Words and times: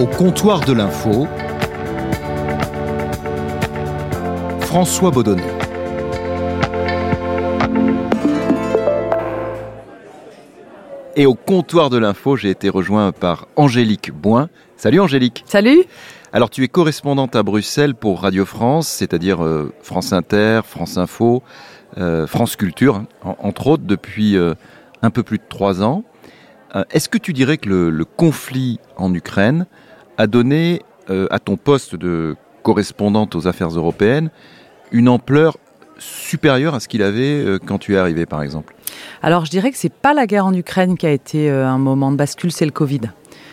Au 0.00 0.06
comptoir 0.06 0.60
de 0.60 0.72
l'info, 0.72 1.28
François 4.60 5.10
Baudonnet. 5.10 5.42
Et 11.16 11.26
au 11.26 11.34
comptoir 11.34 11.90
de 11.90 11.98
l'info, 11.98 12.34
j'ai 12.36 12.48
été 12.48 12.70
rejoint 12.70 13.12
par 13.12 13.46
Angélique 13.56 14.10
Boin. 14.10 14.48
Salut 14.78 15.00
Angélique. 15.00 15.44
Salut. 15.46 15.84
Alors 16.32 16.48
tu 16.48 16.64
es 16.64 16.68
correspondante 16.68 17.36
à 17.36 17.42
Bruxelles 17.42 17.94
pour 17.94 18.22
Radio 18.22 18.46
France, 18.46 18.88
c'est-à-dire 18.88 19.44
euh, 19.44 19.70
France 19.82 20.14
Inter, 20.14 20.62
France 20.64 20.96
Info, 20.96 21.42
euh, 21.98 22.26
France 22.26 22.56
Culture, 22.56 22.96
hein, 22.96 23.36
entre 23.38 23.66
autres 23.66 23.84
depuis 23.84 24.38
euh, 24.38 24.54
un 25.02 25.10
peu 25.10 25.22
plus 25.22 25.36
de 25.36 25.44
trois 25.46 25.82
ans. 25.82 26.04
Est-ce 26.92 27.08
que 27.08 27.18
tu 27.18 27.32
dirais 27.32 27.58
que 27.58 27.68
le, 27.68 28.04
conflit 28.04 28.78
en 28.96 29.12
Ukraine 29.12 29.66
a 30.20 30.26
donné 30.26 30.82
à 31.08 31.38
ton 31.38 31.56
poste 31.56 31.96
de 31.96 32.36
correspondante 32.62 33.34
aux 33.34 33.48
affaires 33.48 33.70
européennes 33.70 34.30
une 34.92 35.08
ampleur 35.08 35.56
supérieure 35.98 36.74
à 36.74 36.80
ce 36.80 36.88
qu'il 36.88 37.02
avait 37.02 37.58
quand 37.66 37.78
tu 37.78 37.94
es 37.94 37.98
arrivé 37.98 38.26
par 38.26 38.42
exemple 38.42 38.74
alors 39.22 39.44
je 39.44 39.50
dirais 39.50 39.70
que 39.70 39.76
c'est 39.76 39.92
pas 39.92 40.14
la 40.14 40.26
guerre 40.26 40.46
en 40.46 40.54
Ukraine 40.54 40.96
qui 40.96 41.06
a 41.06 41.10
été 41.10 41.50
un 41.50 41.78
moment 41.78 42.10
de 42.10 42.16
bascule, 42.16 42.52
c'est 42.52 42.64
le 42.64 42.70
Covid. 42.70 43.00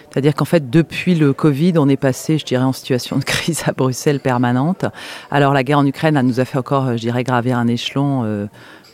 C'est-à-dire 0.10 0.34
qu'en 0.34 0.46
fait, 0.46 0.70
depuis 0.70 1.16
le 1.16 1.34
Covid, 1.34 1.74
on 1.78 1.90
est 1.90 1.98
passé, 1.98 2.38
je 2.38 2.46
dirais, 2.46 2.64
en 2.64 2.74
situation 2.74 3.18
de 3.18 3.24
crise 3.24 3.64
à 3.68 3.74
Bruxelles 3.74 4.20
permanente. 4.20 4.86
Alors 5.30 5.54
la 5.54 5.64
guerre 5.64 5.80
en 5.80 5.86
Ukraine, 5.86 6.20
nous 6.22 6.40
a 6.40 6.46
fait 6.46 6.58
encore, 6.58 6.94
je 6.94 7.02
dirais, 7.02 7.24
gravir 7.24 7.58
un 7.58 7.68
échelon. 7.68 8.48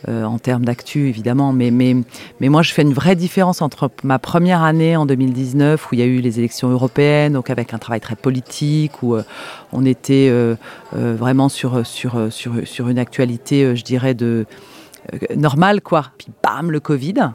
Euh, 0.08 0.14
euh, 0.14 0.24
en 0.24 0.38
termes 0.38 0.64
d'actu 0.64 1.08
évidemment, 1.08 1.52
mais, 1.52 1.70
mais, 1.70 1.96
mais 2.40 2.48
moi 2.48 2.62
je 2.62 2.72
fais 2.72 2.82
une 2.82 2.92
vraie 2.92 3.16
différence 3.16 3.62
entre 3.62 3.90
ma 4.02 4.18
première 4.18 4.62
année 4.62 4.96
en 4.96 5.06
2019 5.06 5.90
où 5.90 5.94
il 5.94 6.00
y 6.00 6.02
a 6.02 6.06
eu 6.06 6.18
les 6.18 6.38
élections 6.38 6.68
européennes, 6.68 7.32
donc 7.32 7.50
avec 7.50 7.72
un 7.72 7.78
travail 7.78 8.00
très 8.00 8.16
politique, 8.16 9.02
où 9.02 9.14
euh, 9.14 9.22
on 9.72 9.84
était 9.84 10.30
vraiment 10.92 11.48
sur, 11.48 11.86
sur, 11.86 12.32
sur, 12.32 12.52
sur 12.64 12.88
une 12.88 12.98
actualité, 12.98 13.74
je 13.74 13.82
dirais, 13.82 14.14
de 14.14 14.46
normale 15.36 15.80
quoi. 15.80 16.06
Puis 16.18 16.28
bam, 16.42 16.70
le 16.70 16.80
Covid. 16.80 17.30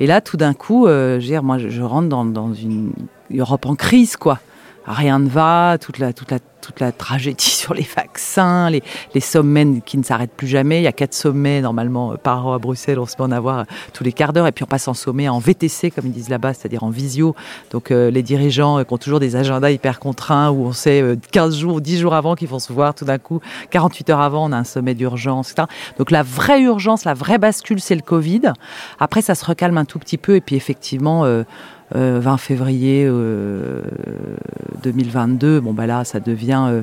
Et 0.00 0.06
là, 0.06 0.20
tout 0.20 0.36
d'un 0.36 0.54
coup, 0.54 0.86
euh, 0.86 1.20
je 1.20 1.38
moi, 1.38 1.58
je 1.58 1.82
rentre 1.82 2.08
dans, 2.08 2.24
dans 2.24 2.52
une 2.52 2.92
Europe 3.32 3.66
en 3.66 3.74
crise, 3.74 4.16
quoi 4.16 4.40
rien 4.86 5.18
ne 5.18 5.28
va, 5.28 5.78
toute 5.78 5.98
la, 5.98 6.12
toute 6.12 6.30
la, 6.30 6.38
toute 6.60 6.80
la 6.80 6.92
tragédie 6.92 7.44
sur 7.50 7.74
les 7.74 7.86
vaccins, 7.96 8.70
les, 8.70 8.82
les 9.14 9.20
sommets 9.20 9.80
qui 9.84 9.98
ne 9.98 10.02
s'arrêtent 10.02 10.32
plus 10.32 10.46
jamais. 10.46 10.80
Il 10.80 10.84
y 10.84 10.88
a 10.88 10.92
quatre 10.92 11.14
sommets 11.14 11.60
normalement 11.60 12.16
par 12.16 12.46
an 12.46 12.54
à 12.54 12.58
Bruxelles, 12.58 12.98
on 12.98 13.06
se 13.06 13.16
peut 13.16 13.22
en 13.22 13.32
avoir 13.32 13.60
euh, 13.60 13.64
tous 13.92 14.04
les 14.04 14.12
quarts 14.12 14.32
d'heure. 14.32 14.46
Et 14.46 14.52
puis 14.52 14.64
on 14.64 14.66
passe 14.66 14.88
en 14.88 14.94
sommet 14.94 15.28
en 15.28 15.38
VTC, 15.38 15.90
comme 15.90 16.06
ils 16.06 16.12
disent 16.12 16.28
là-bas, 16.28 16.54
c'est-à-dire 16.54 16.84
en 16.84 16.90
visio. 16.90 17.34
Donc 17.70 17.90
euh, 17.90 18.10
les 18.10 18.22
dirigeants 18.22 18.78
euh, 18.78 18.84
qui 18.84 18.92
ont 18.92 18.98
toujours 18.98 19.20
des 19.20 19.36
agendas 19.36 19.70
hyper 19.70 19.98
contraints 19.98 20.50
où 20.50 20.66
on 20.66 20.72
sait 20.72 21.02
15 21.32 21.56
jours, 21.56 21.80
10 21.80 21.98
jours 21.98 22.14
avant 22.14 22.34
qu'ils 22.34 22.48
vont 22.48 22.58
se 22.58 22.72
voir 22.72 22.94
tout 22.94 23.04
d'un 23.04 23.18
coup, 23.18 23.40
48 23.70 24.10
heures 24.10 24.20
avant, 24.20 24.46
on 24.48 24.52
a 24.52 24.56
un 24.56 24.64
sommet 24.64 24.94
d'urgence, 24.94 25.52
etc. 25.52 25.68
Donc 25.98 26.10
la 26.10 26.22
vraie 26.22 26.62
urgence, 26.62 27.04
la 27.04 27.14
vraie 27.14 27.38
bascule, 27.38 27.80
c'est 27.80 27.94
le 27.94 28.02
Covid. 28.02 28.52
Après, 28.98 29.22
ça 29.22 29.34
se 29.34 29.44
recalme 29.44 29.78
un 29.78 29.84
tout 29.84 29.98
petit 29.98 30.18
peu. 30.18 30.36
Et 30.36 30.40
puis 30.40 30.56
effectivement, 30.56 31.24
20 31.94 32.36
février 32.38 33.06
2022, 34.82 35.60
bon 35.60 35.72
bah 35.72 35.86
là 35.86 36.04
ça 36.04 36.20
devient, 36.20 36.64
euh, 36.68 36.82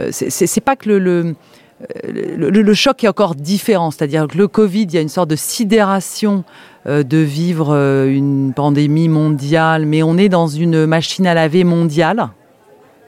euh, 0.00 0.08
c'est 0.10 0.60
pas 0.60 0.76
que 0.76 0.90
le, 0.90 1.34
le 2.08 2.74
choc 2.74 3.04
est 3.04 3.08
encore 3.08 3.34
différent, 3.34 3.90
c'est-à-dire 3.90 4.26
que 4.26 4.38
le 4.38 4.48
Covid, 4.48 4.84
il 4.84 4.94
y 4.94 4.98
a 4.98 5.00
une 5.00 5.08
sorte 5.08 5.30
de 5.30 5.36
sidération 5.36 6.44
euh, 6.86 7.02
de 7.02 7.18
vivre 7.18 7.74
une 8.06 8.52
pandémie 8.54 9.08
mondiale, 9.08 9.86
mais 9.86 10.02
on 10.02 10.16
est 10.16 10.28
dans 10.28 10.48
une 10.48 10.86
machine 10.86 11.26
à 11.26 11.34
laver 11.34 11.64
mondiale, 11.64 12.28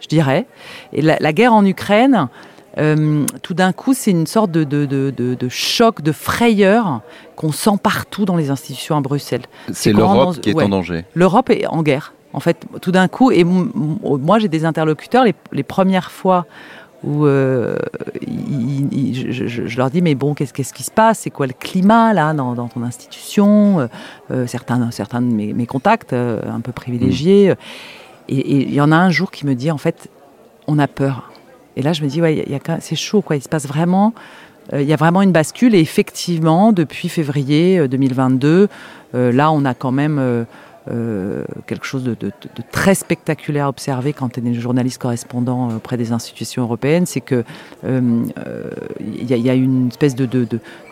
je 0.00 0.08
dirais. 0.08 0.46
Et 0.92 1.02
la 1.02 1.32
guerre 1.32 1.54
en 1.54 1.64
Ukraine, 1.64 2.28
euh, 2.76 3.24
tout 3.42 3.54
d'un 3.54 3.72
coup, 3.72 3.94
c'est 3.94 4.10
une 4.10 4.26
sorte 4.26 4.50
de, 4.50 4.64
de, 4.64 5.48
choc, 5.48 6.02
de 6.02 6.12
frayeur 6.12 7.00
qu'on 7.36 7.52
sent 7.52 7.78
partout 7.82 8.24
dans 8.24 8.36
les 8.36 8.50
institutions 8.50 8.96
à 8.96 9.00
Bruxelles. 9.00 9.42
C'est 9.72 9.92
l'Europe 9.92 10.40
qui 10.40 10.50
est 10.50 10.62
en 10.62 10.68
danger. 10.68 11.04
L'Europe 11.14 11.50
est 11.50 11.66
en 11.66 11.82
guerre. 11.82 12.14
En 12.34 12.40
fait, 12.40 12.58
tout 12.82 12.92
d'un 12.92 13.08
coup, 13.08 13.30
et 13.30 13.42
moi 13.42 14.38
j'ai 14.38 14.48
des 14.48 14.66
interlocuteurs, 14.66 15.24
les, 15.24 15.62
premières 15.62 16.10
fois 16.10 16.46
où 17.02 17.24
euh, 17.24 17.76
je, 18.26 19.76
leur 19.78 19.88
dis 19.88 20.02
mais 20.02 20.14
bon 20.14 20.34
qu'est-ce 20.34 20.52
qu'est-ce 20.52 20.74
qui 20.74 20.82
se 20.82 20.90
passe? 20.90 21.20
C'est 21.20 21.30
quoi 21.30 21.46
le 21.46 21.54
climat 21.54 22.12
là 22.12 22.34
dans, 22.34 22.54
ton 22.68 22.82
institution? 22.82 23.88
Euh, 24.30 24.46
certains 24.46 24.90
certains 24.90 25.22
de 25.22 25.26
mes, 25.26 25.66
contacts 25.66 26.12
un 26.12 26.60
peu 26.60 26.72
privilégiés 26.72 27.50
mm. 27.50 27.54
et 28.28 28.62
il 28.62 28.74
y 28.74 28.80
en 28.80 28.92
a 28.92 28.96
un 28.96 29.10
jour 29.10 29.30
qui 29.30 29.46
me 29.46 29.54
dit 29.54 29.70
en 29.70 29.78
fait 29.78 30.10
on 30.66 30.78
a 30.78 30.86
peur 30.86 31.27
et 31.78 31.82
là, 31.82 31.92
je 31.92 32.02
me 32.02 32.08
dis, 32.08 32.20
ouais, 32.20 32.44
c'est 32.80 32.96
chaud, 32.96 33.22
quoi. 33.22 33.36
Il 33.36 33.42
se 33.42 33.48
passe 33.48 33.68
vraiment, 33.68 34.12
euh, 34.72 34.82
il 34.82 34.88
y 34.88 34.92
a 34.92 34.96
vraiment 34.96 35.22
une 35.22 35.30
bascule. 35.30 35.76
Et 35.76 35.78
effectivement, 35.78 36.72
depuis 36.72 37.08
février 37.08 37.86
2022, 37.86 38.48
euh, 38.48 38.66
euh, 39.14 39.32
là, 39.32 39.52
on 39.52 39.64
a 39.64 39.74
quand 39.74 39.92
même 39.92 40.44
quelque 41.66 41.84
chose 41.84 42.02
de, 42.02 42.16
très 42.72 42.94
spectaculaire 42.94 43.66
à 43.66 43.68
observer 43.68 44.14
quand 44.14 44.38
on 44.38 44.46
est 44.46 44.54
journaliste 44.54 45.00
correspondant 45.00 45.68
auprès 45.76 45.98
des 45.98 46.12
institutions 46.12 46.62
européennes, 46.62 47.04
c'est 47.04 47.20
que 47.20 47.44
il 47.84 48.32
y, 49.26 49.50
a 49.50 49.54
une 49.54 49.88
espèce 49.88 50.16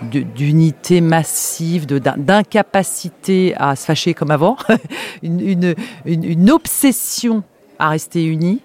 d'unité 0.05 1.01
massive, 1.01 1.87
d'incapacité 1.87 3.55
à 3.57 3.75
se 3.75 3.87
fâcher 3.87 4.13
comme 4.13 4.31
avant, 4.31 4.59
une, 5.23 5.75
une 6.05 6.51
obsession 6.51 7.43
à 7.79 7.89
rester 7.89 8.23
unis, 8.27 8.61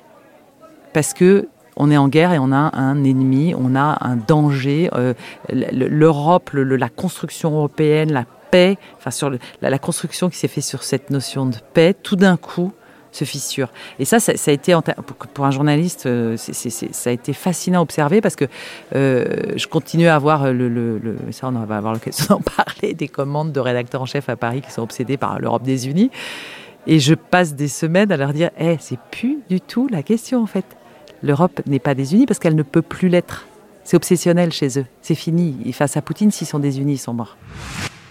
parce 0.93 1.13
que 1.13 1.47
on 1.77 1.91
est 1.91 1.97
en 1.97 2.07
guerre 2.07 2.33
et 2.33 2.39
on 2.39 2.51
a 2.51 2.77
un 2.77 3.03
ennemi, 3.03 3.53
on 3.57 3.75
a 3.75 3.97
un 4.01 4.15
danger. 4.15 4.89
Euh, 4.93 5.13
L'Europe, 5.51 6.51
la 6.53 6.89
construction 6.89 7.51
européenne, 7.51 8.11
la 8.11 8.25
paix, 8.51 8.77
enfin 8.97 9.11
sur 9.11 9.31
la, 9.61 9.79
construction 9.79 10.29
qui 10.29 10.37
s'est 10.37 10.47
faite 10.47 10.63
sur 10.63 10.83
cette 10.83 11.09
notion 11.09 11.45
de 11.45 11.55
paix, 11.73 11.93
tout 11.93 12.15
d'un 12.15 12.37
coup 12.37 12.73
se 13.11 13.25
fissure. 13.25 13.69
Et 13.99 14.05
ça, 14.05 14.19
ça, 14.19 14.31
a 14.33 14.51
été 14.51 14.75
pour 15.33 15.45
un 15.45 15.51
journaliste, 15.51 16.05
euh, 16.05 16.37
ça 16.37 17.09
a 17.09 17.13
été 17.13 17.33
fascinant 17.33 17.79
à 17.79 17.81
observer 17.81 18.21
parce 18.21 18.37
que 18.37 18.45
euh, 18.95 19.25
je 19.55 19.67
continue 19.67 20.07
à 20.07 20.15
avoir 20.15 20.53
le, 20.53 21.17
ça 21.31 21.47
on 21.47 21.51
va 21.51 21.77
avoir 21.77 21.93
l'occasion 21.93 22.25
d'en 22.29 22.39
parler, 22.39 22.93
des 22.93 23.09
commandes 23.09 23.51
de 23.51 23.59
rédacteurs 23.59 24.01
en 24.01 24.05
chef 24.05 24.29
à 24.29 24.35
Paris 24.35 24.61
qui 24.61 24.71
sont 24.71 24.83
obsédés 24.83 25.17
par 25.17 25.39
l'Europe 25.39 25.63
des 25.63 25.89
Unis. 25.89 26.09
Et 26.87 26.99
je 26.99 27.13
passe 27.13 27.53
des 27.53 27.67
semaines 27.67 28.11
à 28.11 28.17
leur 28.17 28.33
dire, 28.33 28.49
eh, 28.57 28.77
c'est 28.79 28.99
plus 29.11 29.39
du 29.49 29.61
tout 29.61 29.87
la 29.91 30.03
question 30.03 30.41
en 30.41 30.47
fait 30.47 30.65
l'Europe 31.21 31.61
n'est 31.65 31.79
pas 31.79 31.95
désunie 31.95 32.25
parce 32.25 32.39
qu'elle 32.39 32.55
ne 32.55 32.63
peut 32.63 32.81
plus 32.81 33.09
l'être. 33.09 33.45
C'est 33.83 33.97
obsessionnel 33.97 34.51
chez 34.51 34.79
eux. 34.79 34.85
C'est 35.01 35.15
fini. 35.15 35.71
Face 35.73 35.97
à 35.97 36.01
Poutine, 36.01 36.31
s'ils 36.31 36.47
sont 36.47 36.59
désunis, 36.59 36.93
ils 36.93 36.97
sont 36.97 37.13
morts. 37.13 37.37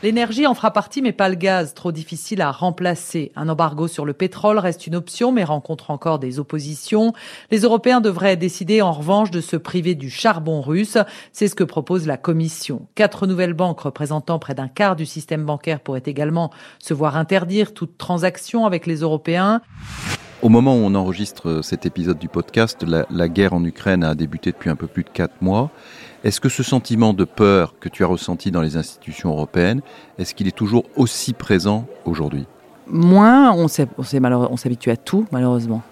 L'énergie 0.03 0.47
en 0.47 0.54
fera 0.54 0.71
partie, 0.71 1.03
mais 1.03 1.12
pas 1.12 1.28
le 1.28 1.34
gaz, 1.34 1.75
trop 1.75 1.93
difficile 1.93 2.41
à 2.41 2.50
remplacer. 2.50 3.32
Un 3.37 3.50
embargo 3.50 3.87
sur 3.87 4.06
le 4.06 4.15
pétrole 4.15 4.59
reste 4.59 4.87
une 4.87 4.97
option, 4.97 5.31
mais 5.31 5.44
rencontre 5.44 5.91
encore 5.91 6.19
des 6.19 6.38
oppositions. 6.38 7.12
Les 7.50 7.60
Européens 7.60 8.00
devraient 8.00 8.38
décider 8.38 8.81
en 8.81 8.93
revanche 8.93 9.31
de 9.31 9.42
se 9.42 9.56
priver 9.56 9.94
du 9.94 10.09
charbon 10.09 10.62
russe. 10.62 10.97
C'est 11.32 11.48
ce 11.48 11.54
que 11.54 11.65
propose 11.65 12.06
la 12.06 12.16
Commission. 12.16 12.87
Quatre 12.94 13.27
nouvelles 13.27 13.53
banques 13.53 13.81
représentant 13.81 14.38
près 14.38 14.54
d'un 14.54 14.69
quart 14.69 14.97
du 14.97 15.04
système 15.04 15.44
bancaire 15.44 15.81
pourraient 15.81 16.03
également 16.06 16.50
se 16.78 16.94
voir 16.94 17.19
interdire 17.19 17.75
toute 17.75 17.98
transaction 17.98 18.65
avec 18.65 18.87
les 18.87 19.00
Européens. 19.00 19.60
Au 20.42 20.48
moment 20.48 20.74
où 20.74 20.78
on 20.78 20.94
enregistre 20.94 21.60
cet 21.62 21.84
épisode 21.84 22.18
du 22.18 22.28
podcast, 22.28 22.82
la, 22.82 23.28
guerre 23.28 23.52
en 23.52 23.62
Ukraine 23.62 24.02
a 24.02 24.14
débuté 24.14 24.52
depuis 24.52 24.70
un 24.70 24.74
peu 24.76 24.86
plus 24.86 25.04
de 25.04 25.10
quatre 25.10 25.42
mois. 25.42 25.70
Est-ce 26.24 26.40
que 26.40 26.48
ce 26.48 26.62
sentiment 26.62 27.12
de 27.12 27.24
peur 27.24 27.74
que 27.78 27.90
tu 27.90 28.04
as 28.04 28.06
ressenti 28.06 28.50
dans 28.50 28.62
les 28.62 28.78
institutions 28.78 29.28
européennes, 29.30 29.82
est-ce 30.18 30.34
qu'il 30.34 30.48
est 30.48 30.56
toujours 30.56 30.84
aussi 30.96 31.34
présent 31.34 31.86
aujourd'hui? 32.06 32.46
Moins, 32.86 33.53
on 33.53 33.68
s'habitue 33.68 34.91
à 34.91 34.97
tout, 34.97 35.26
malheureusement. 35.30 35.82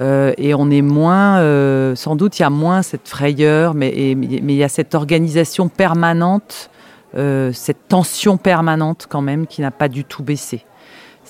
Euh, 0.00 0.32
et 0.36 0.52
on 0.52 0.68
est 0.70 0.82
moins, 0.82 1.38
euh, 1.38 1.94
sans 1.94 2.16
doute, 2.16 2.40
il 2.40 2.42
y 2.42 2.44
a 2.44 2.50
moins 2.50 2.82
cette 2.82 3.08
frayeur, 3.08 3.74
mais, 3.74 3.92
il 4.12 4.50
y 4.50 4.64
a 4.64 4.68
cette 4.68 4.96
organisation 4.96 5.68
permanente, 5.68 6.70
euh, 7.14 7.52
cette 7.52 7.86
tension 7.86 8.36
permanente 8.36 9.06
quand 9.08 9.22
même 9.22 9.46
qui 9.46 9.60
n'a 9.60 9.70
pas 9.70 9.88
du 9.88 10.04
tout 10.04 10.24
baissé. 10.24 10.64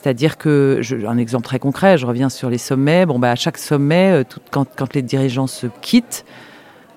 C'est-à-dire 0.06 0.38
que, 0.38 0.78
je, 0.82 1.04
un 1.04 1.18
exemple 1.18 1.46
très 1.46 1.58
concret, 1.58 1.98
je 1.98 2.06
reviens 2.06 2.28
sur 2.28 2.48
les 2.48 2.58
sommets. 2.58 3.06
Bon, 3.06 3.18
bah, 3.18 3.32
à 3.32 3.34
chaque 3.34 3.58
sommet, 3.58 4.12
euh, 4.12 4.22
quand, 4.52 4.94
les 4.94 5.02
dirigeants 5.02 5.48
se 5.48 5.66
quittent, 5.80 6.24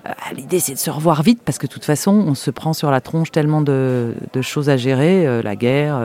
euh, 0.06 0.12
l'idée 0.32 0.60
c'est 0.60 0.74
de 0.74 0.78
se 0.78 0.90
revoir 0.90 1.24
vite 1.24 1.40
parce 1.44 1.58
que 1.58 1.66
de 1.66 1.72
toute 1.72 1.84
façon, 1.84 2.12
on 2.12 2.36
se 2.36 2.52
prend 2.52 2.72
sur 2.72 2.88
la 2.92 3.00
tronche 3.00 3.32
tellement 3.32 3.62
de, 3.62 4.14
choses 4.42 4.70
à 4.70 4.76
gérer. 4.76 5.26
Euh, 5.26 5.42
la 5.42 5.56
guerre, 5.56 6.00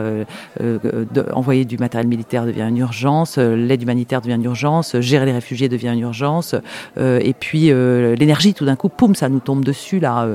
envoyer 1.32 1.64
du 1.64 1.78
matériel 1.78 2.08
militaire 2.08 2.44
devient 2.44 2.66
une 2.68 2.78
urgence, 2.78 3.38
l'aide 3.38 3.82
humanitaire 3.84 4.20
devient 4.20 4.34
une 4.34 4.44
urgence, 4.44 4.98
gérer 4.98 5.26
les 5.26 5.32
réfugiés 5.32 5.68
devient 5.68 5.92
une 5.94 6.00
urgence. 6.00 6.56
et 6.98 7.34
puis 7.38 7.68
l'énergie, 7.68 8.52
tout 8.52 8.64
d'un 8.64 8.74
coup, 8.74 8.88
poum, 8.88 9.14
ça 9.14 9.28
nous 9.28 9.38
tombe 9.38 9.64
dessus 9.64 10.00
là 10.00 10.28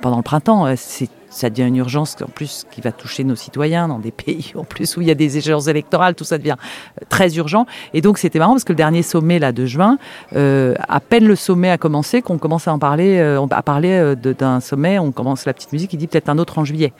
pendant 0.00 0.16
le 0.16 0.24
printemps. 0.24 0.74
C'est 0.74 1.08
ça 1.34 1.50
devient 1.50 1.66
une 1.66 1.76
urgence 1.76 2.16
en 2.22 2.28
plus 2.28 2.64
qui 2.70 2.80
va 2.80 2.92
toucher 2.92 3.24
nos 3.24 3.34
citoyens 3.34 3.88
dans 3.88 3.98
des 3.98 4.10
pays 4.24 4.52
en 4.54 4.64
plus 4.64 4.96
où 4.96 5.00
il 5.00 5.08
y 5.08 5.10
a 5.10 5.14
des 5.14 5.36
échéances 5.36 5.66
électorales, 5.66 6.14
tout 6.14 6.24
ça 6.24 6.38
devient 6.38 6.56
euh, 7.00 7.04
très 7.08 7.36
urgent. 7.36 7.66
Et 7.92 8.00
donc 8.00 8.18
c'était 8.18 8.38
marrant 8.38 8.52
parce 8.52 8.64
que 8.64 8.72
le 8.72 8.76
dernier 8.76 9.02
sommet 9.02 9.38
là 9.38 9.52
de 9.52 9.66
juin, 9.66 9.98
euh, 10.36 10.74
à 10.88 11.00
peine 11.00 11.26
le 11.26 11.36
sommet 11.36 11.70
a 11.70 11.78
commencé, 11.78 12.22
qu'on 12.22 12.38
commence 12.38 12.68
à 12.68 12.72
en 12.72 12.78
parler, 12.78 13.18
euh, 13.18 13.44
à 13.50 13.62
parler 13.62 14.14
d'un 14.16 14.60
sommet, 14.60 14.98
on 14.98 15.12
commence 15.12 15.44
la 15.44 15.52
petite 15.52 15.72
musique 15.72 15.90
qui 15.90 15.96
dit 15.96 16.06
peut-être 16.06 16.28
un 16.28 16.38
autre 16.38 16.58
en 16.58 16.64
juillet. 16.64 16.92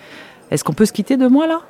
Est-ce 0.51 0.65
qu'on 0.65 0.73
peut 0.73 0.87
se 0.87 0.93
quitter 0.93 1.17
de 1.17 1.27
moi 1.27 1.47
là? 1.47 1.61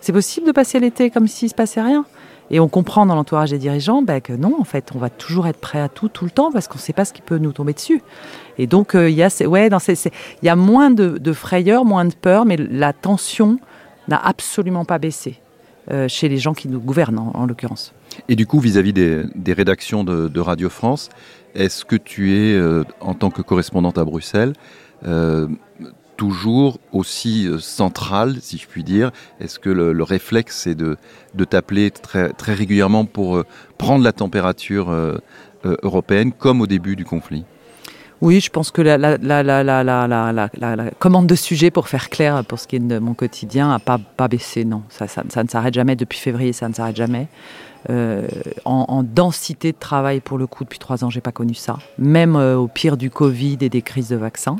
C'est 0.00 0.12
possible 0.12 0.46
de 0.46 0.52
passer 0.52 0.78
l'été 0.80 1.10
comme 1.10 1.26
s'il 1.26 1.48
se 1.48 1.54
passait 1.54 1.80
rien? 1.80 2.04
Et 2.50 2.60
on 2.60 2.68
comprend 2.68 3.06
dans 3.06 3.14
l'entourage 3.14 3.50
des 3.50 3.58
dirigeants 3.58 4.02
ben, 4.02 4.20
que 4.20 4.32
non, 4.32 4.56
en 4.60 4.64
fait, 4.64 4.90
on 4.94 4.98
va 4.98 5.10
toujours 5.10 5.46
être 5.46 5.58
prêt 5.58 5.80
à 5.80 5.88
tout, 5.88 6.08
tout 6.08 6.24
le 6.24 6.30
temps, 6.30 6.52
parce 6.52 6.68
qu'on 6.68 6.78
ne 6.78 6.82
sait 6.82 6.92
pas 6.92 7.04
ce 7.04 7.12
qui 7.12 7.22
peut 7.22 7.38
nous 7.38 7.52
tomber 7.52 7.72
dessus. 7.72 8.02
Et 8.58 8.66
donc, 8.66 8.94
euh, 8.94 9.08
il 9.08 9.16
y, 9.16 9.22
a, 9.22 9.48
ouais, 9.48 9.68
y 10.42 10.48
a 10.48 10.56
moins 10.56 10.90
de, 10.90 11.32
frayeur, 11.32 11.84
moins 11.84 12.04
de 12.04 12.14
peur, 12.14 12.44
mais 12.44 12.56
la 12.56 12.92
tension 12.92 13.58
n'a 14.08 14.18
absolument 14.18 14.84
pas 14.84 14.98
baissé 14.98 15.40
euh, 15.90 16.08
chez 16.08 16.28
les 16.28 16.38
gens 16.38 16.54
qui 16.54 16.68
nous 16.68 16.80
gouvernent, 16.80 17.18
en, 17.18 17.46
l'occurrence. 17.46 17.94
Et 18.28 18.36
du 18.36 18.46
coup, 18.46 18.60
vis-à-vis 18.60 18.92
des, 18.92 19.52
rédactions 19.52 20.04
de, 20.04 20.40
Radio 20.40 20.68
France, 20.68 21.08
est-ce 21.54 21.84
que 21.84 21.96
tu 21.96 22.34
es, 22.34 22.54
euh, 22.54 22.84
en 23.00 23.14
tant 23.14 23.30
que 23.30 23.42
correspondante 23.42 23.96
à 23.98 24.04
Bruxelles, 24.04 24.52
toujours 26.16 26.78
aussi 26.92 27.46
euh, 27.46 27.58
centrale, 27.58 28.36
si 28.40 28.58
je 28.58 28.66
puis 28.66 28.84
dire 28.84 29.10
Est-ce 29.40 29.58
que 29.58 29.70
le, 29.70 30.02
réflexe, 30.02 30.56
c'est 30.62 30.74
de, 30.74 30.96
de 31.34 31.44
t'appeler 31.44 31.90
très, 31.90 32.30
très 32.30 32.54
régulièrement 32.54 33.04
pour 33.04 33.36
euh, 33.36 33.46
prendre 33.78 34.04
la 34.04 34.12
température 34.12 34.90
euh, 34.90 35.18
européenne, 35.82 36.32
comme 36.32 36.60
au 36.60 36.66
début 36.66 36.96
du 36.96 37.04
conflit? 37.04 37.44
Oui, 38.20 38.40
je 38.40 38.48
pense 38.48 38.70
que 38.70 38.80
la, 38.80 39.18
commande 40.98 41.26
de 41.26 41.34
sujet, 41.34 41.70
pour 41.70 41.88
faire 41.88 42.08
clair, 42.08 42.44
pour 42.44 42.58
ce 42.58 42.66
qui 42.66 42.76
est 42.76 42.80
de 42.80 42.98
mon 42.98 43.12
quotidien, 43.12 43.68
n'a 43.68 43.78
pas, 43.78 44.28
baissé. 44.28 44.64
Non, 44.64 44.82
ça, 44.88 45.06
ne 45.42 45.48
s'arrête 45.48 45.74
jamais. 45.74 45.96
Depuis 45.96 46.18
février, 46.18 46.52
ça 46.52 46.68
ne 46.68 46.74
s'arrête 46.74 46.96
jamais. 46.96 47.28
En, 47.90 48.86
en, 48.88 49.02
densité 49.02 49.72
de 49.72 49.78
travail, 49.78 50.20
pour 50.20 50.38
le 50.38 50.46
coup, 50.46 50.64
depuis 50.64 50.78
trois 50.78 51.04
ans, 51.04 51.10
j'ai 51.10 51.20
pas 51.20 51.32
connu 51.32 51.52
ça. 51.54 51.78
Même 51.98 52.36
au 52.36 52.68
pire 52.68 52.96
du 52.96 53.10
Covid 53.10 53.58
et 53.60 53.68
des 53.68 53.82
crises 53.82 54.08
de 54.08 54.16
vaccins 54.16 54.56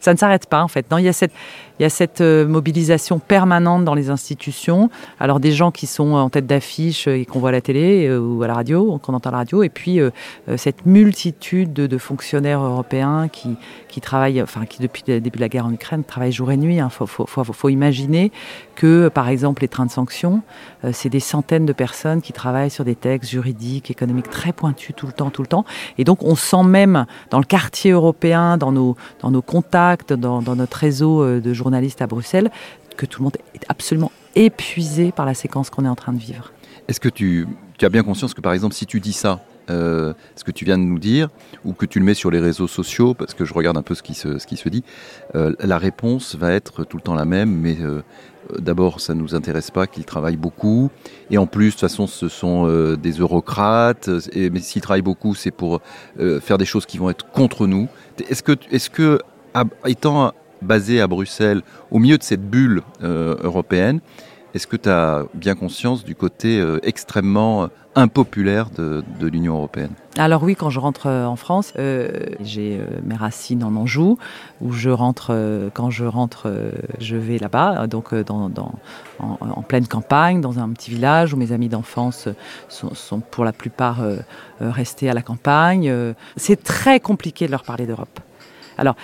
ça 0.00 0.12
ne 0.12 0.18
s'arrête 0.18 0.46
pas 0.46 0.62
en 0.62 0.68
fait. 0.68 0.90
Non, 0.90 0.98
il 0.98 1.04
y 1.04 1.08
a 1.08 1.90
cette, 1.90 2.20
euh, 2.20 2.46
mobilisation 2.46 3.18
permanente 3.18 3.84
dans 3.84 3.94
les 3.94 4.10
institutions. 4.10 4.90
Alors 5.20 5.40
des 5.40 5.52
gens 5.52 5.70
qui 5.70 5.86
sont 5.86 6.12
en 6.12 6.30
tête 6.30 6.46
d'affiche 6.46 7.06
et 7.06 7.24
qu'on 7.24 7.40
voit 7.40 7.50
à 7.50 7.52
la 7.52 7.60
télé 7.60 8.06
euh, 8.06 8.18
ou 8.18 8.42
à 8.42 8.46
la 8.46 8.54
radio, 8.54 8.98
qu'on 8.98 9.14
entend 9.14 9.30
à 9.30 9.32
la 9.32 9.38
radio, 9.38 9.62
et 9.62 9.68
puis 9.68 10.00
euh, 10.00 10.10
cette 10.56 10.86
multitude 10.86 11.72
de, 11.72 11.98
fonctionnaires 11.98 12.62
européens 12.62 13.28
qui, 13.28 13.56
travaillent, 14.00 14.40
enfin 14.40 14.64
qui 14.66 14.80
depuis 14.80 15.02
le 15.08 15.20
début 15.20 15.38
de 15.38 15.42
la 15.42 15.48
guerre 15.48 15.66
en 15.66 15.72
Ukraine 15.72 16.04
travaillent 16.04 16.30
jour 16.30 16.52
et 16.52 16.56
nuit. 16.56 16.76
Il 16.76 16.80
hein. 16.80 16.90
faut, 16.90 17.68
imaginer 17.68 18.30
que 18.76 19.08
par 19.08 19.28
exemple 19.28 19.62
les 19.62 19.68
trains 19.68 19.86
de 19.86 19.90
sanctions, 19.90 20.42
c'est 20.92 21.08
des 21.08 21.18
centaines 21.18 21.66
de 21.66 21.72
personnes 21.72 22.22
qui 22.22 22.32
travaillent 22.32 22.70
sur 22.70 22.84
des 22.84 22.94
textes 22.94 23.30
juridiques, 23.30 23.90
économiques 23.90 24.30
très 24.30 24.52
pointus 24.52 24.94
tout 24.96 25.06
le 25.06 25.12
temps, 25.12 25.30
tout 25.30 25.42
le 25.42 25.48
temps. 25.48 25.64
Et 25.98 26.04
donc 26.04 26.22
on 26.22 26.36
sent 26.36 26.62
même 26.62 27.06
dans 27.30 27.38
le 27.38 27.44
quartier 27.44 27.90
européen, 27.90 28.56
dans 28.56 28.70
nos 28.70 29.42
contacts, 29.42 29.87
dans, 29.96 30.42
notre 30.42 30.76
réseau 30.76 31.24
de 31.24 31.52
journalistes, 31.52 31.68
journaliste 31.68 32.02
à 32.02 32.06
Bruxelles, 32.06 32.50
que 32.96 33.06
tout 33.06 33.20
le 33.20 33.24
monde 33.24 33.36
est 33.54 33.64
absolument 33.68 34.10
épuisé 34.34 35.12
par 35.12 35.26
la 35.26 35.34
séquence 35.34 35.70
qu'on 35.70 35.84
est 35.84 35.88
en 35.88 35.94
train 35.94 36.12
de 36.12 36.18
vivre. 36.18 36.52
Est-ce 36.88 37.00
que 37.00 37.08
tu, 37.08 37.46
as 37.82 37.88
bien 37.88 38.02
conscience 38.02 38.34
que, 38.34 38.40
par 38.40 38.52
exemple, 38.52 38.74
si 38.74 38.86
tu 38.86 39.00
dis 39.00 39.12
ça, 39.12 39.40
euh, 39.70 40.14
ce 40.34 40.44
que 40.44 40.50
tu 40.50 40.64
viens 40.64 40.78
de 40.78 40.82
nous 40.82 40.98
dire, 40.98 41.28
ou 41.64 41.74
que 41.74 41.84
tu 41.84 41.98
le 41.98 42.04
mets 42.06 42.14
sur 42.14 42.30
les 42.30 42.40
réseaux 42.40 42.66
sociaux, 42.66 43.12
parce 43.12 43.34
que 43.34 43.44
je 43.44 43.52
regarde 43.52 43.76
un 43.76 43.82
peu 43.82 43.94
ce 43.94 44.02
qui 44.02 44.14
se, 44.14 44.38
ce 44.38 44.46
qui 44.46 44.56
se 44.56 44.68
dit, 44.70 44.82
euh, 45.34 45.54
la 45.60 45.76
réponse 45.76 46.34
va 46.36 46.52
être 46.52 46.84
tout 46.84 46.96
le 46.96 47.02
temps 47.02 47.14
la 47.14 47.26
même, 47.26 47.50
mais 47.50 47.76
euh, 47.80 48.02
d'abord, 48.58 49.00
ça 49.00 49.14
ne 49.14 49.20
nous 49.20 49.34
intéresse 49.34 49.70
pas 49.70 49.86
qu'ils 49.86 50.06
travaillent 50.06 50.38
beaucoup, 50.38 50.90
et 51.30 51.36
en 51.36 51.46
plus, 51.46 51.66
de 51.66 51.70
toute 51.72 51.80
façon, 51.80 52.06
ce 52.06 52.28
sont 52.28 52.66
des 52.96 53.12
eurocrates, 53.12 54.08
et, 54.32 54.48
mais 54.48 54.60
s'ils 54.60 54.80
travaillent 54.80 55.02
beaucoup, 55.02 55.34
c'est 55.34 55.50
pour 55.50 55.82
faire 56.16 56.56
des 56.56 56.64
choses 56.64 56.86
qui 56.86 56.96
vont 56.96 57.10
être 57.10 57.30
contre 57.30 57.66
nous. 57.66 57.88
Est-ce 58.30 58.42
que, 58.42 58.56
est-ce 58.70 58.88
que 58.88 59.20
étant 59.86 60.32
basé 60.62 61.00
à 61.00 61.06
Bruxelles, 61.06 61.62
au 61.90 61.98
milieu 61.98 62.18
de 62.18 62.22
cette 62.22 62.48
bulle 62.48 62.82
euh, 63.02 63.36
européenne, 63.42 64.00
est-ce 64.54 64.66
que 64.66 64.76
tu 64.76 64.88
as 64.88 65.24
bien 65.34 65.54
conscience 65.54 66.04
du 66.04 66.14
côté 66.14 66.58
euh, 66.58 66.78
extrêmement 66.82 67.64
euh, 67.64 67.66
impopulaire 67.94 68.70
de, 68.70 69.04
l'Union 69.20 69.56
européenne? 69.56 69.90
Alors 70.16 70.42
oui, 70.42 70.56
quand 70.56 70.70
je 70.70 70.80
rentre 70.80 71.08
en 71.08 71.36
France, 71.36 71.72
j'ai 71.76 72.80
mes 73.02 73.14
racines 73.16 73.62
en 73.64 73.74
Anjou, 73.74 74.18
où 74.60 74.72
je 74.72 74.90
rentre, 74.90 75.70
quand 75.74 75.90
je 75.90 76.04
rentre, 76.04 76.52
je 77.00 77.16
vais 77.16 77.38
là-bas, 77.38 77.88
donc 77.88 78.14
en, 79.18 79.62
pleine 79.62 79.88
campagne, 79.88 80.40
dans 80.40 80.60
un 80.60 80.68
petit 80.70 80.90
village 80.90 81.34
où 81.34 81.36
mes 81.36 81.50
amis 81.50 81.68
d'enfance 81.68 82.28
sont, 82.68 82.94
sont, 82.94 83.18
pour 83.18 83.44
la 83.44 83.52
plupart 83.52 83.98
restés 84.60 85.10
à 85.10 85.14
la 85.14 85.22
campagne. 85.22 85.92
C'est 86.36 86.62
très 86.62 87.00
compliqué 87.00 87.46
de 87.46 87.50
leur 87.50 87.64
parler 87.64 87.86
d'Europe. 87.86 88.20
Alors, 88.76 88.94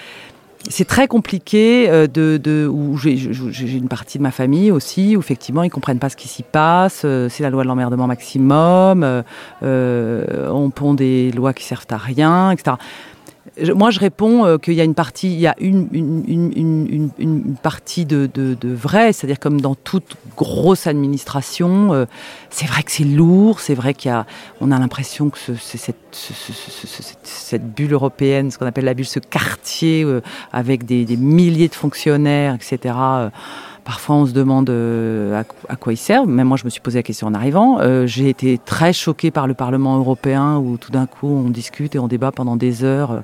c'est 0.70 0.87
très 0.87 1.08
compliqué 1.08 1.88
euh, 1.88 2.06
de, 2.06 2.38
de 2.43 2.66
où 2.66 2.96
j'ai 2.96 3.76
une 3.76 3.88
partie 3.88 4.19
de 4.19 4.22
ma 4.22 4.31
famille 4.31 4.70
aussi 4.70 5.16
où 5.16 5.20
effectivement 5.20 5.62
ils 5.62 5.70
comprennent 5.70 5.99
pas 5.99 6.08
ce 6.08 6.16
qui 6.16 6.28
s'y 6.28 6.43
passe 6.43 7.02
euh, 7.05 7.28
c'est 7.28 7.43
la 7.43 7.50
loi 7.50 7.62
de 7.62 7.69
l'emmerdement 7.69 8.06
maximum 8.06 9.22
euh, 9.62 10.49
on 10.50 10.70
pond 10.70 10.94
des 10.94 11.32
lois 11.32 11.52
qui 11.52 11.64
servent 11.64 11.87
à 11.90 11.96
rien 11.96 12.50
etc 12.50 12.76
moi, 13.74 13.90
je 13.90 14.00
réponds 14.00 14.44
euh, 14.44 14.58
qu'il 14.58 14.74
y 14.74 14.80
a 14.80 14.84
une 14.84 14.94
partie, 14.94 15.32
il 15.32 15.40
y 15.40 15.46
a 15.46 15.54
une, 15.58 15.88
une, 15.92 16.24
une, 16.26 17.10
une 17.18 17.56
partie 17.56 18.04
de, 18.04 18.26
de, 18.26 18.74
vrai, 18.74 19.12
c'est-à-dire 19.12 19.38
comme 19.38 19.60
dans 19.60 19.74
toute 19.74 20.16
grosse 20.36 20.86
administration, 20.86 21.92
euh, 21.92 22.06
c'est 22.50 22.66
vrai 22.66 22.82
que 22.82 22.90
c'est 22.90 23.04
lourd, 23.04 23.60
c'est 23.60 23.74
vrai 23.74 23.94
qu'il 23.94 24.10
a, 24.10 24.26
a 24.60 24.66
l'impression 24.66 25.30
que 25.30 25.38
c'est 25.38 25.78
cette, 25.78 25.96
cette, 27.22 27.74
bulle 27.74 27.92
européenne, 27.92 28.50
ce 28.50 28.58
qu'on 28.58 28.66
appelle 28.66 28.86
la 28.86 28.94
bulle, 28.94 29.06
ce 29.06 29.20
quartier 29.20 30.02
euh, 30.02 30.20
avec 30.52 30.84
des, 30.84 31.04
des, 31.04 31.16
milliers 31.16 31.68
de 31.68 31.74
fonctionnaires, 31.74 32.54
etc. 32.54 32.94
Parfois, 33.84 34.16
on 34.16 34.26
se 34.26 34.32
demande 34.32 34.70
euh, 34.70 35.42
à, 35.69 35.76
quoi 35.76 35.92
ils 35.92 35.98
servent. 35.98 36.28
Même 36.28 36.48
moi, 36.48 36.56
je 36.56 36.64
me 36.64 36.70
suis 36.70 36.81
posé 36.81 36.98
la 36.98 37.02
question 37.02 37.26
en 37.26 37.34
arrivant. 37.34 37.81
Euh, 37.81 38.06
j'ai 38.06 38.31
été 38.31 38.58
très 38.58 38.94
choquée 38.94 39.31
par 39.31 39.46
le 39.46 39.52
Parlement 39.52 39.98
européen 39.98 40.56
où 40.56 40.78
tout 40.78 40.90
d'un 40.90 41.06
coup, 41.06 41.28
on 41.28 41.50
discute 41.50 41.94
et 41.94 41.98
on 41.98 42.08
débat 42.08 42.32
pendant 42.32 42.56
des 42.56 42.82
heures 42.82 43.10
euh, 43.10 43.20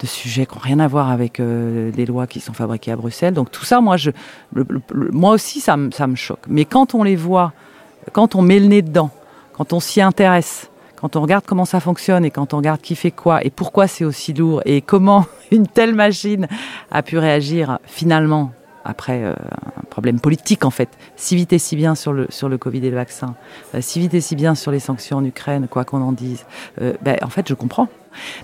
de 0.00 0.06
sujets 0.06 0.46
qui 0.46 0.54
n'ont 0.54 0.62
rien 0.62 0.78
à 0.78 0.88
voir 0.88 1.10
avec 1.10 1.42
des 1.42 2.06
lois 2.06 2.28
qui 2.28 2.38
sont 2.38 2.52
fabriquées 2.52 2.92
à 2.92 2.96
Bruxelles. 2.96 3.34
Donc 3.34 3.50
tout 3.50 3.64
ça, 3.64 3.80
moi, 3.80 3.96
je, 3.96 4.12
moi 4.94 5.32
aussi, 5.32 5.60
ça, 5.60 5.76
ça 5.90 6.06
me 6.06 6.14
choque. 6.14 6.44
Mais 6.46 6.64
quand 6.64 6.94
on 6.94 7.02
les 7.02 7.16
voit, 7.16 7.52
quand 8.12 8.36
on 8.36 8.42
met 8.42 8.60
le 8.60 8.66
nez 8.66 8.80
dedans, 8.80 9.10
quand 9.54 9.72
on 9.72 9.80
s'y 9.80 10.00
intéresse, 10.00 10.70
quand 10.94 11.16
on 11.16 11.20
regarde 11.20 11.44
comment 11.46 11.64
ça 11.64 11.80
fonctionne 11.80 12.24
et 12.24 12.30
quand 12.30 12.54
on 12.54 12.58
regarde 12.58 12.80
qui 12.80 12.94
fait 12.94 13.10
quoi 13.10 13.44
et 13.44 13.50
pourquoi 13.50 13.88
c'est 13.88 14.04
aussi 14.04 14.32
lourd 14.32 14.62
et 14.64 14.82
comment 14.82 15.26
une 15.50 15.66
telle 15.66 15.96
machine 15.96 16.46
a 16.92 17.02
pu 17.02 17.18
réagir 17.18 17.80
finalement 17.84 18.52
après 18.88 19.22
euh, 19.22 19.32
un 19.32 19.84
problème 19.90 20.18
politique 20.18 20.64
en 20.64 20.70
fait, 20.70 20.88
si 21.14 21.36
vite 21.36 21.52
et 21.52 21.58
si 21.58 21.76
bien 21.76 21.94
sur 21.94 22.12
le, 22.12 22.26
sur 22.30 22.48
le 22.48 22.56
Covid 22.56 22.84
et 22.86 22.90
le 22.90 22.96
vaccin, 22.96 23.34
euh, 23.74 23.80
si 23.82 24.00
vite 24.00 24.14
et 24.14 24.20
si 24.20 24.34
bien 24.34 24.54
sur 24.54 24.72
les 24.72 24.80
sanctions 24.80 25.18
en 25.18 25.24
Ukraine, 25.24 25.68
quoi 25.68 25.84
qu'on 25.84 26.00
en 26.00 26.12
dise, 26.12 26.46
euh, 26.80 26.94
ben, 27.02 27.16
en 27.22 27.28
fait 27.28 27.46
je 27.48 27.54
comprends. 27.54 27.88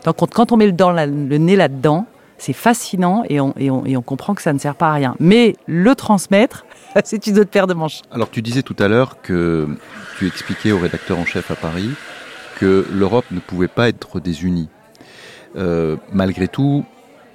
Donc 0.04 0.16
quand 0.32 0.52
on 0.52 0.56
met 0.56 0.66
le, 0.66 0.74
le 0.74 1.38
nez 1.38 1.56
là-dedans, 1.56 2.06
c'est 2.36 2.52
fascinant 2.52 3.24
et 3.28 3.40
on, 3.40 3.54
et, 3.56 3.70
on, 3.70 3.86
et 3.86 3.96
on, 3.96 4.02
comprend 4.02 4.34
que 4.34 4.42
ça 4.42 4.52
ne 4.52 4.58
sert 4.58 4.74
pas 4.74 4.88
à 4.88 4.92
rien. 4.92 5.16
Mais 5.18 5.56
le 5.66 5.94
transmettre, 5.94 6.66
c'est 7.04 7.26
une 7.26 7.38
autre 7.38 7.50
paire 7.50 7.66
de 7.66 7.74
manches. 7.74 8.02
Alors 8.10 8.30
tu 8.30 8.42
disais 8.42 8.62
tout 8.62 8.76
à 8.78 8.88
l'heure 8.88 9.22
que 9.22 9.66
tu 10.18 10.26
expliquais 10.26 10.72
au 10.72 10.78
rédacteur 10.78 11.18
en 11.18 11.24
chef 11.24 11.50
à 11.50 11.56
Paris 11.56 11.90
que 12.60 12.86
l'Europe 12.92 13.24
ne 13.30 13.40
pouvait 13.40 13.68
pas 13.68 13.88
être 13.88 14.20
désunie. 14.20 14.68
malgré 16.12 16.48
tout, 16.48 16.84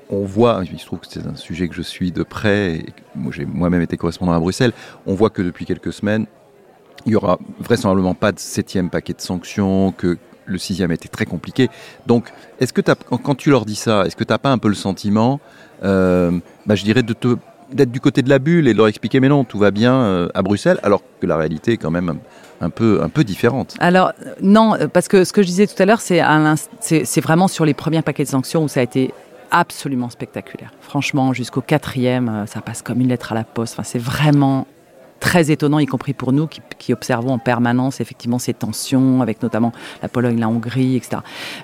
on 0.10 0.24
voit, 0.24 0.62
il 0.72 0.80
se 0.80 0.86
trouve 0.86 1.00
que 1.00 1.08
c'est 1.10 1.26
un 1.28 1.36
sujet 1.36 1.68
que 1.68 1.76
je 1.76 1.82
suis 1.82 2.12
de 2.12 2.24
près, 2.24 2.76
et 2.76 2.86
moi 3.16 3.32
j'ai 3.36 3.46
moi-même 3.46 3.82
été 3.82 3.96
correspondant 3.98 4.34
à 4.34 4.40
Bruxelles, 4.40 4.74
on 5.06 5.14
voit 5.14 5.30
que 5.30 5.42
depuis 5.42 5.66
quelques 5.66 5.94
semaines, 5.94 6.26
il 7.06 7.14
y 7.14 7.16
aura 7.16 7.40
vraisemblablement 7.60 8.16
pas 8.16 8.32
de 8.32 8.40
septième 8.40 8.90
paquet 8.90 9.14
de 9.14 9.22
sanctions, 9.22 9.92
que 9.92 10.18
le 10.46 10.58
sixième 10.58 10.92
était 10.92 11.08
très 11.08 11.26
compliqué. 11.26 11.70
Donc, 12.08 12.34
est-ce 12.60 12.74
que 12.74 12.82
quand 12.82 13.36
tu 13.36 13.52
leur 13.52 13.66
dis 13.66 13.76
ça, 13.76 14.06
est-ce 14.06 14.16
que 14.16 14.24
tu 14.24 14.34
n'as 14.34 14.40
pas 14.40 14.52
un 14.52 14.58
peu 14.58 14.68
le 14.68 14.76
sentiment, 14.76 15.40
euh, 15.84 16.32
bah, 16.66 16.74
je 16.74 16.84
dirais, 16.84 17.04
d'être 17.04 17.92
du 17.92 18.00
côté 18.02 18.24
de 18.24 18.30
la 18.30 18.40
bulle 18.40 18.68
et 18.68 18.74
de 18.74 18.78
leur 18.78 18.88
expliquer 18.88 19.20
mais 19.20 19.30
non 19.30 19.44
tout 19.44 19.60
va 19.60 19.70
bien 19.70 19.94
euh, 19.94 20.28
à 20.34 20.42
Bruxelles 20.42 20.80
alors 20.82 21.04
que 21.22 21.28
la 21.28 21.38
réalité 21.38 21.74
est 21.74 21.78
quand 21.78 21.92
même 21.92 22.18
un 22.62 22.70
peu 22.70 23.24
différente? 23.24 23.76
Alors 23.80 24.12
non 24.42 24.74
parce 24.92 25.08
que 25.08 25.24
ce 25.24 25.32
que 25.32 25.44
je 25.44 25.48
disais 25.48 25.68
tout 25.68 25.82
à 25.82 25.86
l'heure 25.86 26.02
c'est 26.02 27.22
vraiment 27.22 27.48
sur 27.48 27.66
les 27.66 27.76
premiers 27.76 28.02
paquets 28.02 28.24
de 28.24 28.30
sanctions 28.30 28.64
où 28.64 28.68
ça 28.68 28.80
a 28.80 28.84
été 28.84 29.14
absolument 29.52 30.10
spectaculaire. 30.10 30.72
Franchement, 30.82 31.34
jusqu'au 31.34 31.62
quatrième, 31.62 32.30
euh, 32.30 32.46
ça 32.46 32.62
passe 32.62 32.82
comme 32.82 33.02
une 33.02 33.10
lettre 33.10 33.32
à 33.32 33.36
la 33.36 33.44
poste. 33.44 33.80
C'est 33.84 34.00
vraiment 34.00 34.68
très 35.20 35.52
étonnant, 35.52 35.80
y 35.80 35.86
compris 35.86 36.14
pour 36.14 36.32
nous 36.32 36.48
qui, 36.48 36.94
observons 36.94 37.34
en 37.34 37.40
permanence 37.40 38.02
effectivement 38.02 38.40
ces 38.40 38.54
tensions 38.54 39.22
avec 39.22 39.44
notamment 39.44 39.72
la 40.02 40.10
Pologne, 40.10 40.40
la 40.40 40.50
Hongrie, 40.50 40.96
etc. 40.96 41.18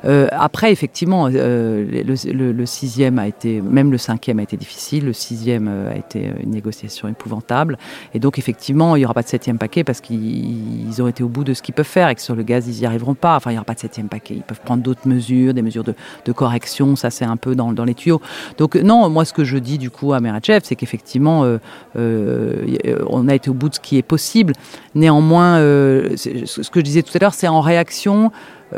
Euh, 0.03 0.27
après, 0.31 0.71
effectivement, 0.71 1.29
euh, 1.33 2.03
le, 2.03 2.65
sixième 2.65 3.17
a 3.17 3.27
été, 3.27 3.61
même 3.61 3.91
le 3.91 3.97
cinquième 3.97 4.39
a 4.39 4.43
été 4.43 4.55
difficile, 4.55 5.05
le 5.05 5.13
sixième 5.13 5.67
euh, 5.67 5.91
a 5.91 5.97
été 5.97 6.31
une 6.43 6.51
négociation 6.51 7.07
épouvantable, 7.07 7.77
et 8.13 8.19
donc 8.19 8.37
effectivement, 8.37 8.95
il 8.95 8.99
n'y 8.99 9.05
aura 9.05 9.13
pas 9.13 9.23
de 9.23 9.27
septième 9.27 9.57
paquet 9.57 9.83
parce 9.83 10.01
qu'ils 10.01 11.01
ont 11.01 11.07
été 11.07 11.23
au 11.23 11.27
bout 11.27 11.43
de 11.43 11.53
ce 11.53 11.61
qu'ils 11.61 11.73
peuvent 11.73 11.85
faire 11.85 12.09
et 12.09 12.15
que 12.15 12.21
sur 12.21 12.35
le 12.35 12.43
gaz, 12.43 12.67
ils 12.67 12.79
n'y 12.79 12.85
arriveront 12.85 13.15
pas. 13.15 13.35
Enfin, 13.35 13.49
il 13.51 13.53
n'y 13.53 13.57
aura 13.57 13.65
pas 13.65 13.73
de 13.73 13.79
septième 13.79 14.09
paquet. 14.09 14.35
Ils 14.35 14.43
peuvent 14.43 14.61
prendre 14.63 14.83
d'autres 14.83 15.07
mesures, 15.07 15.53
des 15.53 15.61
mesures 15.61 15.83
de, 15.83 15.95
correction, 16.33 16.95
ça 16.95 17.09
c'est 17.09 17.25
un 17.25 17.37
peu 17.37 17.55
dans, 17.55 17.71
les 17.85 17.95
tuyaux. 17.95 18.21
Donc 18.57 18.75
non, 18.75 19.09
moi 19.09 19.23
ce 19.23 19.31
que 19.31 19.45
je 19.45 19.57
dis 19.57 19.77
du 19.77 19.89
coup 19.89 20.13
à 20.13 20.19
Meratchev, 20.19 20.61
c'est 20.63 20.75
qu'effectivement, 20.75 21.45
on 21.95 23.27
a 23.27 23.35
été 23.35 23.44
au 23.49 23.53
bout 23.53 23.69
de 23.69 23.75
ce 23.75 23.79
qui 23.79 23.97
est 23.97 24.03
possible. 24.03 24.53
Néanmoins, 24.93 25.57
euh, 25.57 26.15
ce 26.15 26.69
que 26.69 26.79
je 26.79 26.85
disais 26.85 27.01
tout 27.01 27.11
à 27.15 27.19
l'heure, 27.19 27.33
c'est 27.33 27.47
en 27.47 27.61
réaction. 27.61 28.31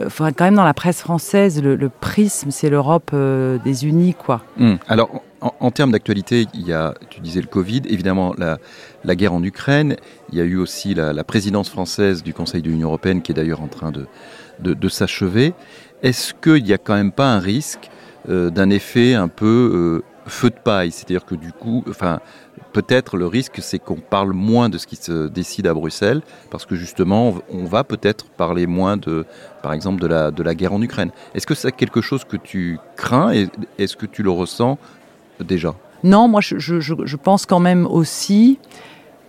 Enfin, 0.05 0.31
quand 0.31 0.43
même 0.43 0.55
dans 0.55 0.65
la 0.65 0.75
presse 0.75 1.00
française, 1.00 1.62
le, 1.63 1.89
prisme, 1.89 2.51
c'est 2.51 2.69
l'Europe 2.69 3.15
des 3.63 3.86
unis, 3.86 4.13
quoi. 4.13 4.43
Mmh. 4.57 4.75
Alors, 4.88 5.24
en, 5.41 5.71
termes 5.71 5.91
d'actualité, 5.91 6.47
il 6.53 6.67
y 6.67 6.74
a, 6.74 6.93
tu 7.09 7.19
disais 7.21 7.41
le 7.41 7.47
Covid, 7.47 7.83
évidemment 7.88 8.33
la, 8.38 8.57
la 9.03 9.15
guerre 9.15 9.33
en 9.33 9.43
Ukraine. 9.43 9.95
Il 10.31 10.38
y 10.38 10.41
a 10.41 10.43
eu 10.43 10.57
aussi 10.57 10.93
la, 10.93 11.24
présidence 11.24 11.69
française 11.69 12.24
du 12.24 12.33
Conseil 12.33 12.62
de 12.62 12.69
l'Union 12.69 12.88
européenne, 12.88 13.21
qui 13.21 13.31
est 13.31 13.36
d'ailleurs 13.36 13.62
en 13.62 13.67
train 13.67 13.91
de, 13.91 14.07
de, 14.74 14.89
s'achever. 14.89 15.53
Est-ce 16.03 16.33
qu'il 16.33 16.63
n'y 16.63 16.74
a 16.74 16.77
quand 16.77 16.95
même 16.95 17.12
pas 17.12 17.31
un 17.31 17.39
risque 17.39 17.89
euh, 18.29 18.50
d'un 18.50 18.69
effet 18.69 19.13
un 19.13 19.27
peu 19.27 20.03
euh, 20.03 20.29
feu 20.29 20.50
de 20.50 20.55
paille? 20.63 20.91
C'est-à-dire 20.91 21.25
que 21.25 21.36
du 21.36 21.51
coup, 21.51 21.83
enfin, 21.89 22.19
peut-être 22.77 23.17
le 23.17 23.25
risque, 23.25 23.57
c'est 23.60 23.79
qu'on 23.79 23.96
parle 23.96 24.34
moins 24.34 24.69
de 24.69 24.77
ce 24.77 24.86
qui 24.86 24.98
se 24.98 25.27
décide 25.27 25.65
à 25.65 25.74
Bruxelles, 25.74 26.22
parce 26.51 26.67
que 26.67 26.75
justement, 26.75 27.34
on 27.51 27.65
va 27.65 27.84
peut-être 27.84 28.25
parler 28.25 28.67
moins 28.67 28.98
de, 28.98 29.25
par 29.63 29.74
exemple, 29.74 30.00
de 30.00 30.43
la, 30.43 30.53
guerre 30.53 30.74
en 30.74 30.81
Ukraine. 30.84 31.10
Est-ce 31.34 31.48
que 31.48 31.55
c'est 31.55 31.72
quelque 31.72 32.01
chose 32.01 32.24
que 32.24 32.38
tu 32.38 32.77
crains 32.96 33.34
et 33.34 33.48
est-ce 33.79 33.98
que 33.98 34.05
tu 34.05 34.22
le 34.22 34.29
ressens 34.29 34.77
déjà? 35.39 35.74
Non, 36.03 36.27
moi, 36.27 36.39
je 36.41 37.15
pense 37.15 37.48
quand 37.48 37.60
même 37.60 37.88
aussi, 37.88 38.60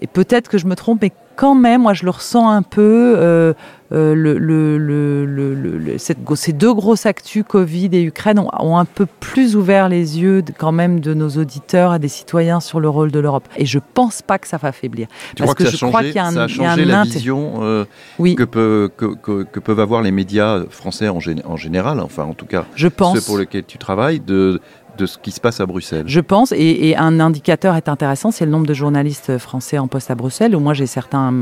et 0.02 0.06
peut-être 0.06 0.50
que 0.50 0.58
je 0.58 0.66
me 0.66 0.76
trompe, 0.76 1.00
mais 1.00 1.12
quand 1.38 1.54
même, 1.54 1.82
moi, 1.82 1.94
je 1.94 2.04
le 2.04 2.10
ressens 2.10 2.50
un 2.50 2.62
peu. 2.62 3.14
Euh, 3.16 3.52
euh, 3.90 4.14
le, 4.14 4.36
le, 4.36 5.24
le, 5.24 5.96
cette, 5.96 6.18
ces 6.34 6.52
deux 6.52 6.74
grosses 6.74 7.06
actus, 7.06 7.42
Covid 7.48 7.88
et 7.92 8.02
Ukraine, 8.02 8.38
ont, 8.38 8.50
ont, 8.58 8.76
un 8.76 8.84
peu 8.84 9.06
plus 9.06 9.56
ouvert 9.56 9.88
les 9.88 10.20
yeux 10.20 10.44
quand 10.58 10.72
même 10.72 11.00
de 11.00 11.14
nos 11.14 11.30
auditeurs 11.30 11.94
et 11.94 11.98
des 11.98 12.08
citoyens 12.08 12.60
sur 12.60 12.80
le 12.80 12.88
rôle 12.90 13.10
de 13.10 13.18
l'Europe. 13.18 13.48
Et 13.56 13.64
je 13.64 13.78
pense 13.94 14.20
pas 14.20 14.38
que 14.38 14.46
ça 14.46 14.58
va 14.58 14.72
faiblir. 14.72 15.06
Tu 15.34 15.36
parce 15.42 15.46
crois 15.46 15.54
que, 15.54 15.64
que 15.64 15.70
je 15.70 15.76
changé, 15.78 15.90
crois 15.90 16.02
qu'il 16.02 16.16
y 16.16 16.18
a 16.18 16.26
un, 16.26 16.32
ça 16.32 16.42
a 16.42 16.48
changé 16.48 16.84
la 16.84 17.04
vision 17.04 17.60
euh, 17.62 17.86
oui. 18.18 18.34
que, 18.34 18.42
peut, 18.42 18.90
que, 18.94 19.14
que, 19.14 19.44
que, 19.44 19.60
peuvent 19.60 19.80
avoir 19.80 20.02
les 20.02 20.10
médias 20.10 20.64
français 20.68 21.08
en, 21.08 21.20
en 21.46 21.56
général, 21.56 22.00
enfin 22.00 22.24
en 22.24 22.34
tout 22.34 22.46
cas 22.46 22.66
je 22.74 22.88
pense. 22.88 23.18
ceux 23.18 23.24
pour 23.24 23.38
lesquels 23.38 23.64
tu 23.64 23.78
travailles, 23.78 24.20
de, 24.20 24.60
de 24.98 25.06
ce 25.06 25.18
qui 25.18 25.30
se 25.30 25.40
passe 25.40 25.60
à 25.60 25.66
Bruxelles. 25.66 26.04
Je 26.06 26.20
pense, 26.20 26.52
et, 26.52 26.88
et 26.88 26.96
un 26.96 27.20
indicateur 27.20 27.76
est 27.76 27.88
intéressant, 27.88 28.30
c'est 28.30 28.44
le 28.44 28.50
nombre 28.50 28.66
de 28.66 28.74
journalistes 28.74 29.38
français 29.38 29.78
en 29.78 29.88
poste 29.88 30.10
à 30.10 30.14
Bruxelles, 30.14 30.54
où 30.54 30.60
moi 30.60 30.74
j'ai 30.74 30.86
certains 30.86 31.32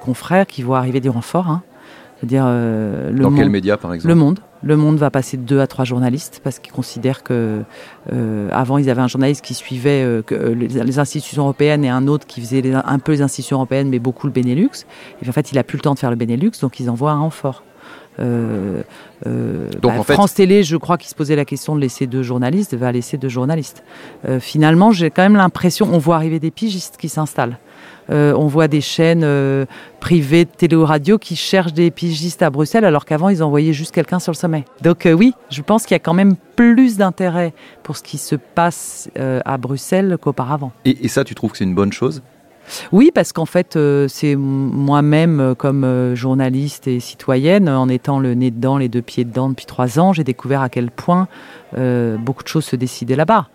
confrères 0.00 0.46
qui 0.46 0.62
voient 0.62 0.78
arriver 0.78 1.00
du 1.00 1.08
renfort. 1.08 1.48
Hein. 1.48 1.62
dire 2.22 2.44
euh, 2.46 3.10
le 3.10 3.20
Dans 3.20 3.30
monde, 3.30 3.38
quel 3.38 3.50
média, 3.50 3.76
par 3.76 3.94
exemple? 3.94 4.08
Le 4.08 4.14
Monde. 4.14 4.40
Le 4.62 4.76
Monde 4.76 4.96
va 4.96 5.10
passer 5.10 5.36
de 5.36 5.42
deux 5.42 5.60
à 5.60 5.66
trois 5.66 5.84
journalistes 5.84 6.40
parce 6.42 6.58
qu'ils 6.58 6.72
considèrent 6.72 7.22
que 7.22 7.62
euh, 8.12 8.48
avant 8.52 8.78
ils 8.78 8.90
avaient 8.90 9.02
un 9.02 9.08
journaliste 9.08 9.44
qui 9.44 9.54
suivait 9.54 10.02
euh, 10.02 10.22
que, 10.22 10.34
les, 10.34 10.66
les, 10.66 10.98
institutions 10.98 11.42
européennes 11.42 11.84
et 11.84 11.90
un 11.90 12.08
autre 12.08 12.26
qui 12.26 12.40
faisait 12.40 12.62
les, 12.62 12.74
un 12.74 12.98
peu 12.98 13.12
les 13.12 13.22
institutions 13.22 13.58
européennes 13.58 13.88
mais 13.90 13.98
beaucoup 13.98 14.26
le 14.26 14.32
Benelux. 14.32 14.86
Et 15.22 15.28
en 15.28 15.32
fait, 15.32 15.52
il 15.52 15.58
a 15.58 15.62
plus 15.62 15.76
le 15.76 15.82
temps 15.82 15.94
de 15.94 15.98
faire 15.98 16.10
le 16.10 16.16
Benelux, 16.16 16.52
donc 16.60 16.80
ils 16.80 16.90
envoient 16.90 17.12
un 17.12 17.20
renfort. 17.20 17.62
Euh, 18.18 18.82
euh, 19.26 19.68
Donc, 19.82 19.92
bah, 19.92 20.00
en 20.00 20.02
France. 20.02 20.34
Télé, 20.34 20.62
je 20.62 20.76
crois 20.76 20.98
qu'il 20.98 21.08
se 21.08 21.14
posait 21.14 21.36
la 21.36 21.44
question 21.44 21.74
de 21.76 21.80
laisser 21.80 22.06
deux 22.06 22.22
journalistes, 22.22 22.74
va 22.74 22.92
laisser 22.92 23.16
deux 23.16 23.28
journalistes. 23.28 23.82
Euh, 24.28 24.40
finalement, 24.40 24.90
j'ai 24.90 25.10
quand 25.10 25.22
même 25.22 25.36
l'impression, 25.36 25.88
on 25.92 25.98
voit 25.98 26.16
arriver 26.16 26.40
des 26.40 26.50
pigistes 26.50 26.96
qui 26.98 27.08
s'installent. 27.08 27.58
Euh, 28.08 28.34
on 28.36 28.46
voit 28.46 28.68
des 28.68 28.80
chaînes 28.80 29.26
privées 29.98 30.44
de 30.44 30.50
télé 30.50 30.76
ou 30.76 30.84
radio 30.84 31.18
qui 31.18 31.34
cherchent 31.34 31.72
des 31.72 31.90
pigistes 31.90 32.40
à 32.40 32.50
Bruxelles 32.50 32.84
alors 32.84 33.04
qu'avant 33.04 33.28
ils 33.30 33.42
envoyaient 33.42 33.72
juste 33.72 33.92
quelqu'un 33.92 34.20
sur 34.20 34.30
le 34.30 34.36
sommet. 34.36 34.64
Donc 34.80 35.08
oui, 35.12 35.34
je 35.50 35.60
pense 35.60 35.84
qu'il 35.84 35.94
y 35.94 35.96
a 35.96 36.00
quand 36.00 36.14
même 36.14 36.36
plus 36.54 36.96
d'intérêt 36.96 37.52
pour 37.82 37.96
ce 37.96 38.04
qui 38.04 38.18
se 38.18 38.36
passe 38.36 39.10
à 39.16 39.58
Bruxelles 39.58 40.18
qu'auparavant. 40.20 40.70
Et, 40.84 41.04
et 41.04 41.08
ça, 41.08 41.24
tu 41.24 41.34
trouves 41.34 41.50
que 41.50 41.58
c'est 41.58 41.64
une 41.64 41.74
bonne 41.74 41.92
chose? 41.92 42.22
Oui, 42.92 43.10
parce 43.14 43.32
qu'en 43.32 43.46
fait, 43.46 43.76
euh, 43.76 44.08
c'est 44.08 44.36
moi-même, 44.36 45.40
euh, 45.40 45.54
comme 45.54 45.84
euh, 45.84 46.14
journaliste 46.14 46.88
et 46.88 47.00
citoyenne, 47.00 47.68
en 47.68 47.88
étant 47.88 48.18
le 48.18 48.34
nez 48.34 48.50
dedans, 48.50 48.78
les 48.78 48.88
deux 48.88 49.02
pieds 49.02 49.24
dedans 49.24 49.48
depuis 49.48 49.66
trois 49.66 49.98
ans, 49.98 50.12
j'ai 50.12 50.24
découvert 50.24 50.62
à 50.62 50.68
quel 50.68 50.90
point 50.90 51.28
beaucoup 52.18 52.42
de 52.42 52.48
choses 52.48 52.64
se 52.64 52.76
décidaient 52.76 53.16
là-bas. 53.16 53.48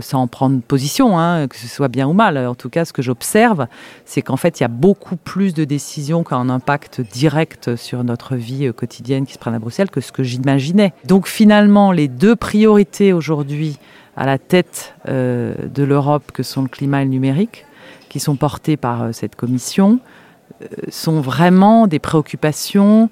Sans 0.00 0.28
prendre 0.28 0.60
position, 0.60 1.18
hein, 1.18 1.48
que 1.48 1.56
ce 1.56 1.66
soit 1.66 1.88
bien 1.88 2.06
ou 2.06 2.12
mal. 2.12 2.38
En 2.38 2.54
tout 2.54 2.70
cas, 2.70 2.84
ce 2.84 2.92
que 2.92 3.02
j'observe, 3.02 3.66
c'est 4.04 4.22
qu'en 4.22 4.36
fait, 4.36 4.60
il 4.60 4.62
y 4.62 4.64
a 4.64 4.68
beaucoup 4.68 5.16
plus 5.16 5.54
de 5.54 5.64
décisions 5.64 6.22
qui 6.22 6.34
ont 6.34 6.38
un 6.38 6.50
impact 6.50 7.00
direct 7.00 7.74
sur 7.74 8.04
notre 8.04 8.36
vie 8.36 8.72
quotidienne 8.72 9.26
qui 9.26 9.32
se 9.32 9.38
prennent 9.38 9.54
à 9.54 9.58
Bruxelles 9.58 9.90
que 9.90 10.00
ce 10.00 10.12
que 10.12 10.22
j'imaginais. 10.22 10.92
Donc 11.04 11.26
finalement, 11.26 11.90
les 11.90 12.06
deux 12.06 12.36
priorités 12.36 13.12
aujourd'hui 13.12 13.78
à 14.16 14.24
la 14.24 14.38
tête 14.38 14.94
de 15.06 15.82
l'Europe, 15.82 16.30
que 16.32 16.44
sont 16.44 16.62
le 16.62 16.68
climat 16.68 17.02
et 17.02 17.04
le 17.04 17.10
numérique, 17.10 17.64
qui 18.10 18.20
sont 18.20 18.36
portées 18.36 18.76
par 18.76 19.04
euh, 19.04 19.12
cette 19.12 19.36
commission 19.36 20.00
euh, 20.60 20.66
sont 20.90 21.22
vraiment 21.22 21.86
des 21.86 21.98
préoccupations 21.98 23.08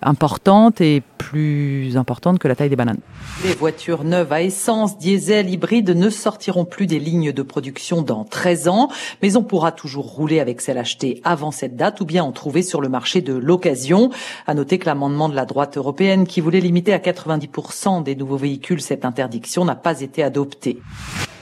importantes 0.00 0.80
et 0.80 1.02
plus 1.18 1.96
importantes 1.96 2.38
que 2.38 2.48
la 2.48 2.54
taille 2.54 2.70
des 2.70 2.76
bananes. 2.76 3.00
Les 3.44 3.54
voitures 3.54 4.04
neuves 4.04 4.32
à 4.32 4.42
essence, 4.42 4.98
diesel, 4.98 5.50
hybride 5.50 5.90
ne 5.90 6.08
sortiront 6.08 6.64
plus 6.64 6.86
des 6.86 6.98
lignes 6.98 7.32
de 7.32 7.42
production 7.42 8.02
dans 8.02 8.24
13 8.24 8.68
ans, 8.68 8.88
mais 9.22 9.36
on 9.36 9.42
pourra 9.42 9.72
toujours 9.72 10.06
rouler 10.06 10.40
avec 10.40 10.60
celles 10.60 10.78
achetées 10.78 11.20
avant 11.24 11.50
cette 11.50 11.76
date 11.76 12.00
ou 12.00 12.04
bien 12.04 12.24
en 12.24 12.32
trouver 12.32 12.62
sur 12.62 12.80
le 12.80 12.88
marché 12.88 13.20
de 13.20 13.34
l'occasion. 13.34 14.10
À 14.46 14.54
noter 14.54 14.78
que 14.78 14.86
l'amendement 14.86 15.28
de 15.28 15.34
la 15.34 15.44
droite 15.44 15.76
européenne 15.76 16.26
qui 16.26 16.40
voulait 16.40 16.60
limiter 16.60 16.92
à 16.92 16.98
90% 16.98 18.02
des 18.02 18.16
nouveaux 18.16 18.36
véhicules 18.36 18.80
cette 18.80 19.04
interdiction 19.04 19.64
n'a 19.64 19.76
pas 19.76 20.00
été 20.00 20.22
adopté 20.22 20.78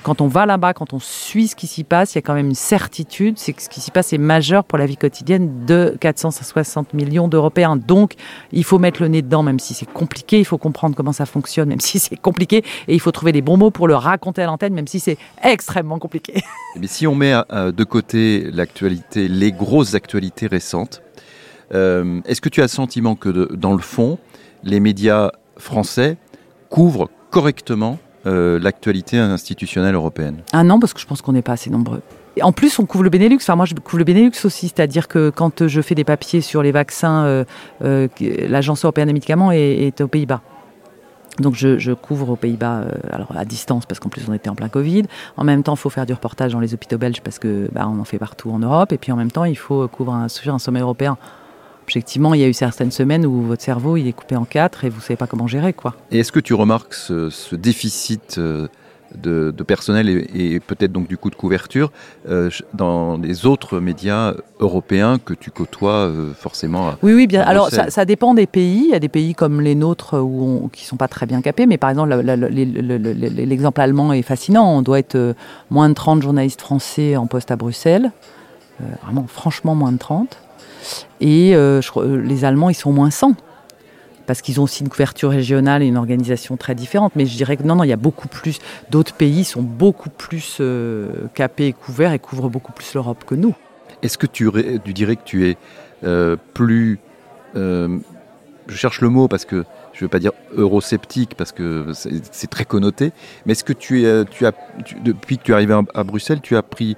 quand 0.03 0.21
on 0.21 0.29
va 0.29 0.47
là-bas, 0.47 0.73
quand 0.75 0.93
on 0.93 0.99
suit 0.99 1.49
ce 1.49 1.57
qui 1.57 1.67
s'y 1.67 1.85
passe, 1.85 2.15
il 2.15 2.17
y 2.17 2.19
a 2.19 2.23
quand 2.23 2.35
même 2.35 2.49
une 2.49 2.55
certitude, 2.55 3.39
c'est 3.39 3.53
que 3.53 3.63
ce 3.63 3.69
qui 3.69 3.81
s'y 3.81 3.91
passe 3.91 4.13
est 4.13 4.19
majeur 4.19 4.65
pour 4.65 4.79
la 4.79 4.87
vie 4.87 4.97
quotidienne 4.97 5.67
de 5.67 5.97
460 6.01 6.95
millions 6.95 7.29
d'Européens. 7.29 7.77
Donc, 7.77 8.15
il 8.53 8.65
faut 8.65 8.79
mettre 8.79 9.03
le 9.03 9.09
nez 9.09 9.23
dedans, 9.23 9.43
même 9.43 9.59
si 9.59 9.75
c'est 9.75 9.91
compliqué, 9.91 10.39
il 10.39 10.45
faut 10.45 10.59
comprendre 10.59 10.97
comment 10.97 11.13
ça 11.13 11.27
fonctionne, 11.27 11.69
même 11.69 11.81
si 11.81 11.99
c'est 11.99 12.17
compliqué, 12.17 12.65
et 12.89 12.95
il 12.95 13.01
faut 13.01 13.13
trouver 13.13 13.33
les 13.33 13.43
bons 13.43 13.57
mots 13.57 13.71
pour 13.71 13.89
le 13.89 13.95
raconter 13.95 14.43
à 14.43 14.47
l'antenne, 14.47 14.75
même 14.75 14.87
si 14.87 15.01
c'est 15.01 15.19
extrêmement 15.43 15.99
compliqué. 15.99 16.43
Mais 16.77 16.87
si 16.87 17.07
on 17.07 17.15
met 17.15 17.35
euh, 17.53 17.73
de 17.73 17.85
côté 17.85 18.51
l'actualité, 18.53 19.29
les 19.29 19.53
grosses 19.53 19.95
actualités 19.95 20.47
récentes, 20.47 21.03
euh, 21.73 22.21
est-ce 22.25 22.41
que 22.41 22.49
tu 22.49 22.61
as 22.61 22.65
le 22.65 22.69
sentiment 22.69 23.15
que 23.15 23.55
dans 23.55 23.73
le 23.73 23.79
fond, 23.81 24.19
les 24.65 24.81
médias 24.81 25.31
français 25.57 26.17
couvrent 26.69 27.11
correctement 27.31 27.99
euh, 28.27 28.59
l'actualité 28.59 29.19
institutionnelle 29.19 29.95
européenne 29.95 30.39
Ah 30.53 30.63
non, 30.63 30.79
parce 30.79 30.93
que 30.93 31.01
je 31.01 31.07
pense 31.07 31.23
qu'on 31.23 31.33
n'est 31.33 31.43
pas 31.43 31.53
assez 31.53 31.71
nombreux. 31.71 32.03
En 32.43 32.53
plus, 32.53 32.79
on 32.79 32.85
couvre 32.85 33.05
le 33.05 33.11
Benelux. 33.11 33.37
Enfin, 33.37 33.57
moi, 33.57 33.65
je 33.65 33.75
couvre 33.75 33.99
le 33.99 34.05
Benelux 34.05 34.33
aussi, 34.45 34.69
c'est-à-dire 34.69 35.09
que 35.09 35.31
quand 35.31 35.67
je 35.67 35.81
fais 35.81 35.95
des 35.95 36.05
papiers 36.05 36.43
sur 36.43 36.63
les 36.63 36.71
vaccins, 36.71 37.25
euh, 37.25 37.45
euh, 37.83 38.09
l'Agence 38.21 38.85
européenne 38.85 39.07
des 39.07 39.15
médicaments 39.15 39.53
est, 39.53 40.01
aux 40.01 40.09
Pays-Bas. 40.09 40.43
Donc 41.39 41.55
je, 41.55 41.95
couvre 41.95 42.31
aux 42.31 42.37
Pays-Bas, 42.37 42.85
à 43.35 43.45
distance 43.47 43.87
parce 43.87 43.99
qu'en 43.99 44.11
plus 44.11 44.29
on 44.29 44.35
était 44.35 44.51
en 44.51 44.55
plein 44.55 44.69
Covid. 44.69 45.05
En 45.39 45.45
même 45.45 45.63
temps, 45.63 45.75
il 45.75 45.79
faut 45.79 45.89
faire 45.89 46.05
du 46.05 46.13
reportage 46.13 46.53
dans 46.53 46.61
les 46.61 46.75
hôpitaux 46.75 46.99
belges 46.99 47.23
parce 47.23 47.39
que 47.39 47.71
bah, 47.73 47.87
en 47.87 48.05
fait 48.05 48.19
partout 48.19 48.51
en 48.51 48.59
Europe. 48.59 48.93
Et 48.93 48.99
puis 48.99 49.11
en 49.13 49.17
même 49.17 49.31
temps, 49.31 49.45
il 49.45 49.57
faut 49.57 49.89
couvrir 49.89 50.17
un, 50.17 50.27
un 50.27 50.59
sommet 50.59 50.81
européen 50.81 51.17
objectivement, 51.91 52.35
il 52.35 52.41
y 52.41 52.45
a 52.45 52.49
eu 52.49 52.53
certaines 52.53 52.93
semaines 52.93 53.27
où 53.27 53.43
votre 53.43 53.63
cerveau 53.63 53.97
il 53.97 54.07
est 54.07 54.13
coupé 54.13 54.37
en 54.37 54.45
quatre 54.45 54.85
et 54.85 54.89
vous 54.89 54.99
ne 54.99 55.03
savez 55.03 55.17
pas 55.17 55.27
comment 55.27 55.49
gérer. 55.49 55.73
quoi. 55.73 55.97
Et 56.13 56.21
est-ce 56.21 56.31
que 56.31 56.39
tu 56.39 56.55
remarques 56.55 56.95
ce, 56.95 57.31
ce 57.31 57.57
déficit 57.57 58.37
euh, 58.39 58.69
de, 59.17 59.53
de, 59.57 59.63
personnel 59.65 60.09
et, 60.09 60.55
et 60.55 60.61
peut-être 60.61 60.93
donc 60.93 61.09
du 61.09 61.17
coup 61.17 61.31
de 61.31 61.35
couverture 61.35 61.91
euh, 62.29 62.49
dans 62.75 63.19
les 63.19 63.45
autres 63.45 63.81
médias 63.81 64.35
européens 64.61 65.19
que 65.19 65.35
tu 65.35 65.51
côtoies 65.51 66.07
euh, 66.07 66.33
forcément 66.33 66.91
à, 66.91 66.99
Oui, 67.03 67.13
oui, 67.13 67.27
bien. 67.27 67.43
Alors 67.43 67.71
ça, 67.71 67.91
ça, 67.91 68.05
dépend 68.05 68.35
des 68.35 68.47
pays. 68.47 68.85
Il 68.85 68.91
y 68.91 68.95
a 68.95 69.01
des 69.01 69.09
pays 69.09 69.35
comme 69.35 69.61
les 69.61 69.75
nôtres 69.75 70.15
où 70.15 70.63
on, 70.65 70.69
qui 70.69 70.85
ne 70.85 70.87
sont 70.87 70.97
pas 70.97 71.09
très 71.09 71.27
bien 71.27 71.43
capés, 71.43 71.67
mais 71.67 71.77
par 71.77 71.91
exemple, 71.91 72.11
l'exemple 72.15 73.81
allemand 73.81 74.13
est 74.13 74.23
fascinant. 74.23 74.77
On 74.77 74.83
doit 74.83 75.01
être 75.01 75.17
euh, 75.17 75.35
moins 75.71 75.89
de 75.89 75.95
30 75.95 76.23
journalistes 76.23 76.61
français 76.61 77.17
en 77.17 77.27
poste 77.27 77.51
à 77.51 77.57
Bruxelles. 77.57 78.13
Vraiment, 79.03 79.27
franchement, 79.29 79.75
moins 79.75 79.93
de 79.93 79.99
30. 79.99 80.39
Et 81.21 81.55
euh, 81.55 81.81
je, 81.81 82.17
les 82.17 82.45
Allemands, 82.45 82.71
ils 82.71 82.75
sont 82.75 82.93
moins 82.93 83.11
100 83.11 83.35
parce 84.27 84.43
qu'ils 84.43 84.61
ont 84.61 84.65
aussi 84.65 84.85
une 84.85 84.89
couverture 84.89 85.31
régionale 85.31 85.83
et 85.83 85.87
une 85.87 85.97
organisation 85.97 86.57
très 86.57 86.75
différente. 86.75 87.13
Mais 87.17 87.27
je 87.27 87.37
dirais 87.37 87.57
que 87.57 87.65
non, 87.65 87.75
non, 87.75 87.85
il 87.85 87.89
y 87.89 87.93
a 87.93 87.97
beaucoup 87.97 88.29
plus. 88.29 88.59
D'autres 88.91 89.15
pays 89.15 89.45
sont 89.45 89.63
beaucoup 89.63 90.11
plus 90.11 90.59
euh, 90.61 91.09
capés 91.35 91.67
et 91.67 91.73
couverts 91.73 92.13
et 92.13 92.19
couvrent 92.19 92.49
beaucoup 92.49 92.73
plus 92.73 92.95
l'Europe 92.95 93.25
que 93.27 93.35
nous. 93.35 93.55
Est-ce 94.03 94.19
que 94.19 94.27
tu, 94.27 94.49
dirais 94.87 95.17
que 95.17 95.25
tu 95.25 95.49
es 95.49 95.57
plus... 96.55 97.01
je 97.55 98.01
cherche 98.69 99.01
le 99.01 99.09
mot 99.09 99.27
parce 99.27 99.45
que 99.45 99.65
je 100.01 100.05
ne 100.05 100.07
veux 100.07 100.11
pas 100.11 100.19
dire 100.19 100.33
eurosceptique 100.57 101.35
parce 101.35 101.53
que 101.53 101.89
c'est 101.93 102.49
très 102.49 102.65
connoté, 102.65 103.13
mais 103.45 103.53
est-ce 103.53 103.65
que 103.65 103.75
tu, 103.75 104.05
es, 104.05 104.25
tu 104.25 104.47
as, 104.47 104.53
depuis 105.05 105.37
que 105.37 105.43
tu 105.43 105.53
es 105.53 105.55
arrivé 105.55 105.79
à, 105.95 106.05
Bruxelles, 106.05 106.41
tu 106.41 106.57
as 106.57 106.63
pris 106.63 106.97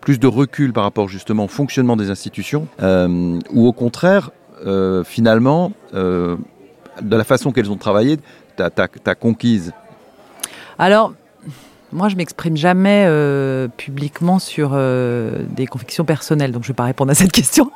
plus 0.00 0.18
de 0.18 0.26
recul 0.26 0.72
par 0.72 0.84
rapport 0.84 1.08
justement 1.08 1.44
au 1.44 1.48
fonctionnement 1.48 1.96
des 1.96 2.10
institutions, 2.10 2.68
euh, 2.82 3.38
ou 3.52 3.66
au 3.66 3.72
contraire, 3.72 4.30
euh, 4.64 5.04
finalement, 5.04 5.72
euh, 5.94 6.36
de 7.00 7.16
la 7.16 7.24
façon 7.24 7.52
qu'elles 7.52 7.70
ont 7.70 7.76
travaillé, 7.76 8.18
tu 8.56 8.62
as, 8.62 9.14
conquise 9.14 9.72
Alors, 10.78 11.12
moi, 11.92 12.08
je 12.08 12.16
m'exprime 12.16 12.56
jamais 12.56 13.04
euh, 13.06 13.68
publiquement 13.68 14.38
sur 14.38 14.70
euh, 14.72 15.42
des 15.50 15.66
convictions 15.66 16.04
personnelles, 16.04 16.50
donc 16.50 16.62
je 16.62 16.68
ne 16.68 16.72
vais 16.72 16.76
pas 16.76 16.84
répondre 16.84 17.10
à 17.10 17.14
cette 17.14 17.32
question. 17.40 17.70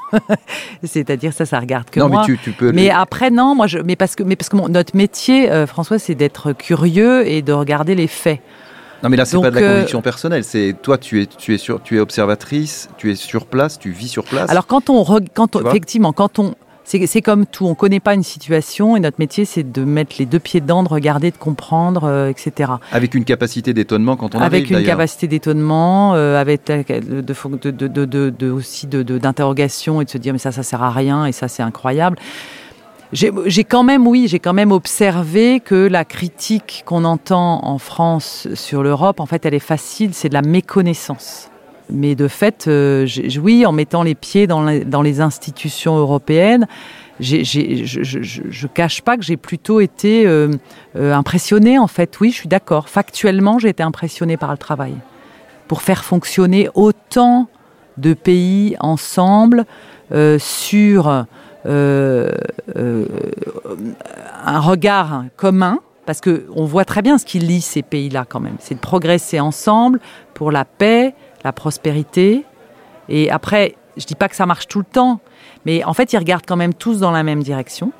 C'est-à-dire 0.82 1.32
ça, 1.32 1.44
ça 1.44 1.60
regarde 1.60 1.90
que 1.90 2.00
non, 2.00 2.08
moi. 2.08 2.24
Mais, 2.26 2.36
tu, 2.36 2.52
peux 2.52 2.72
mais 2.72 2.90
après, 2.90 3.30
non, 3.30 3.54
moi, 3.54 3.66
je, 3.66 3.78
mais 3.78 3.96
parce 3.96 4.16
que, 4.16 4.22
mais 4.22 4.36
parce 4.36 4.48
que 4.48 4.56
notre 4.56 4.96
métier, 4.96 5.50
euh, 5.50 5.66
François, 5.66 5.98
c'est 5.98 6.14
d'être 6.14 6.52
curieux 6.52 7.26
et 7.26 7.42
de 7.42 7.52
regarder 7.52 7.94
les 7.94 8.06
faits. 8.06 8.40
Non, 9.02 9.08
mais 9.08 9.16
là, 9.16 9.24
c'est 9.24 9.40
pas 9.40 9.50
de 9.50 9.60
la 9.60 9.74
conviction 9.74 10.02
personnelle. 10.02 10.44
C'est 10.44 10.74
toi, 10.80 10.98
tu 10.98 11.22
es, 11.22 11.26
tu 11.26 11.54
es 11.54 11.58
sur, 11.58 11.82
tu 11.82 11.96
es 11.96 12.00
observatrice, 12.00 12.88
tu 12.96 13.10
es 13.10 13.14
sur 13.14 13.46
place, 13.46 13.78
tu 13.78 13.90
vis 13.90 14.08
sur 14.08 14.24
place. 14.24 14.50
Alors 14.50 14.66
quand 14.66 14.90
on, 14.90 15.04
quand 15.34 15.56
effectivement, 15.56 16.12
quand 16.12 16.38
on, 16.38 16.54
c'est 16.86 17.22
comme 17.22 17.46
tout, 17.46 17.66
on 17.66 17.70
ne 17.70 17.74
connaît 17.74 18.00
pas 18.00 18.14
une 18.14 18.22
situation 18.22 18.96
et 18.96 19.00
notre 19.00 19.16
métier 19.18 19.44
c'est 19.44 19.70
de 19.70 19.84
mettre 19.84 20.16
les 20.18 20.26
deux 20.26 20.38
pieds 20.38 20.60
dedans, 20.60 20.82
de 20.82 20.88
regarder, 20.88 21.30
de 21.30 21.36
comprendre, 21.36 22.04
euh, 22.04 22.28
etc. 22.28 22.72
Avec 22.92 23.14
une 23.14 23.24
capacité 23.24 23.74
d'étonnement 23.74 24.16
quand 24.16 24.34
on 24.34 24.38
avec 24.38 24.64
arrive 24.64 24.72
Avec 24.72 24.82
une 24.82 24.86
capacité 24.86 25.26
d'étonnement, 25.26 26.14
euh, 26.14 26.40
avec 26.40 26.66
de, 26.66 27.20
de, 27.70 28.30
de, 28.30 28.50
aussi 28.50 28.86
d'interrogation 28.86 30.00
et 30.00 30.04
de 30.04 30.10
se 30.10 30.18
dire 30.18 30.32
mais 30.32 30.38
ça 30.38 30.52
ça 30.52 30.62
sert 30.62 30.82
à 30.82 30.90
rien 30.90 31.26
et 31.26 31.32
ça 31.32 31.48
c'est 31.48 31.62
incroyable. 31.62 32.18
J'ai 33.12 33.64
quand 33.64 33.84
même, 33.84 34.06
oui, 34.06 34.26
j'ai 34.28 34.40
quand 34.40 34.52
même 34.52 34.72
observé 34.72 35.60
que 35.60 35.74
la 35.74 36.04
critique 36.04 36.82
qu'on 36.86 37.04
entend 37.04 37.64
en 37.64 37.78
France 37.78 38.48
sur 38.54 38.82
l'Europe, 38.82 39.20
en 39.20 39.26
fait, 39.26 39.46
elle 39.46 39.54
est 39.54 39.60
facile, 39.60 40.12
c'est 40.12 40.28
de 40.28 40.34
la 40.34 40.42
méconnaissance. 40.42 41.50
Mais 41.88 42.16
de 42.16 42.26
fait, 42.26 42.66
euh, 42.66 43.06
oui, 43.40 43.64
en 43.64 43.70
mettant 43.70 44.02
les 44.02 44.16
pieds 44.16 44.48
dans 44.48 44.62
les, 44.64 45.20
institutions 45.20 45.96
européennes, 45.96 46.66
je, 47.20 47.44
je, 47.44 48.66
cache 48.66 49.02
pas 49.02 49.16
que 49.16 49.22
j'ai 49.22 49.36
plutôt 49.36 49.80
été 49.80 50.26
euh, 50.26 50.50
euh, 50.96 51.14
impressionnée, 51.14 51.78
en 51.78 51.86
fait. 51.86 52.20
Oui, 52.20 52.30
je 52.30 52.36
suis 52.36 52.48
d'accord. 52.48 52.88
Factuellement, 52.88 53.60
j'ai 53.60 53.68
été 53.68 53.84
impressionnée 53.84 54.36
par 54.36 54.50
le 54.50 54.58
travail. 54.58 54.94
Pour 55.68 55.82
faire 55.82 56.04
fonctionner 56.04 56.68
autant 56.74 57.48
de 57.98 58.14
pays 58.14 58.76
ensemble 58.80 59.64
sur 60.38 61.26
un 61.64 62.28
regard 64.60 65.24
commun, 65.36 65.80
parce 66.06 66.20
qu'on 66.20 66.64
voit 66.64 66.84
très 66.84 67.02
bien 67.02 67.18
ce 67.18 67.26
qui 67.26 67.38
lie 67.40 67.60
ces 67.60 67.82
pays-là 67.82 68.24
quand 68.28 68.40
même. 68.40 68.56
C'est 68.60 68.76
de 68.76 68.80
progresser 68.80 69.40
ensemble 69.40 70.00
pour 70.34 70.52
la 70.52 70.64
paix, 70.64 71.14
la 71.44 71.52
prospérité. 71.52 72.44
Et 73.08 73.30
après, 73.30 73.74
je 73.96 74.06
dis 74.06 74.14
pas 74.14 74.28
que 74.28 74.36
ça 74.36 74.46
marche 74.46 74.68
tout 74.68 74.78
le 74.78 74.84
temps, 74.84 75.20
mais 75.64 75.84
en 75.84 75.94
fait, 75.94 76.12
ils 76.12 76.18
regardent 76.18 76.46
quand 76.46 76.56
même 76.56 76.74
tous 76.74 77.00
dans 77.00 77.10
la 77.10 77.24
même 77.24 77.42
direction. 77.42 77.92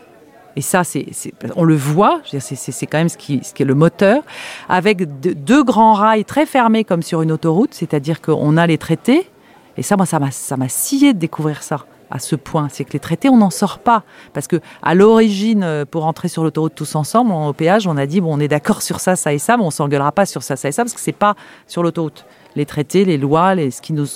Et 0.54 0.62
ça, 0.62 0.84
c'est, 0.84 1.06
on 1.54 1.64
le 1.64 1.76
voit, 1.76 2.22
c'est 2.24 2.86
quand 2.86 2.96
même 2.96 3.10
ce 3.10 3.18
qui, 3.18 3.40
ce 3.44 3.52
qui, 3.52 3.62
est 3.62 3.66
le 3.66 3.74
moteur, 3.74 4.22
avec 4.70 5.18
deux 5.20 5.62
grands 5.62 5.92
rails 5.92 6.24
très 6.24 6.46
fermés 6.46 6.82
comme 6.82 7.02
sur 7.02 7.20
une 7.20 7.30
autoroute, 7.30 7.74
c'est-à-dire 7.74 8.22
qu'on 8.22 8.56
a 8.56 8.66
les 8.66 8.78
traités, 8.78 9.28
et 9.76 9.82
ça, 9.82 9.96
moi, 9.96 10.06
ça 10.06 10.18
m'a, 10.18 10.30
ça 10.30 10.56
m'a 10.56 10.70
scié 10.70 11.12
de 11.12 11.18
découvrir 11.18 11.62
ça 11.62 11.84
à 12.10 12.18
ce 12.18 12.36
point. 12.36 12.68
C'est 12.70 12.84
que 12.84 12.92
les 12.92 13.00
traités, 13.00 13.28
on 13.28 13.36
n'en 13.36 13.50
sort 13.50 13.78
pas. 13.78 14.04
Parce 14.32 14.46
que 14.46 14.60
à 14.82 14.94
l'origine, 14.94 15.62
euh, 15.62 15.84
pour 15.84 16.06
entrer 16.06 16.28
sur 16.28 16.42
l'autoroute 16.44 16.74
tous 16.74 16.94
ensemble, 16.94 17.32
au 17.32 17.52
péage, 17.52 17.86
on 17.86 17.96
a 17.96 18.06
dit, 18.06 18.20
bon, 18.20 18.36
on 18.36 18.40
est 18.40 18.48
d'accord 18.48 18.82
sur 18.82 19.00
ça, 19.00 19.16
ça 19.16 19.32
et 19.32 19.38
ça, 19.38 19.56
mais 19.56 19.64
on 19.64 19.70
s'engueulera 19.70 20.12
pas 20.12 20.26
sur 20.26 20.42
ça, 20.42 20.56
ça 20.56 20.68
et 20.68 20.72
ça, 20.72 20.82
parce 20.82 20.94
que 20.94 21.00
c'est 21.00 21.12
pas 21.12 21.34
sur 21.66 21.82
l'autoroute 21.82 22.24
les 22.56 22.66
traités, 22.66 23.04
les 23.04 23.18
lois, 23.18 23.54
les, 23.54 23.70
ce 23.70 23.82
qui 23.82 23.92
nous, 23.92 24.06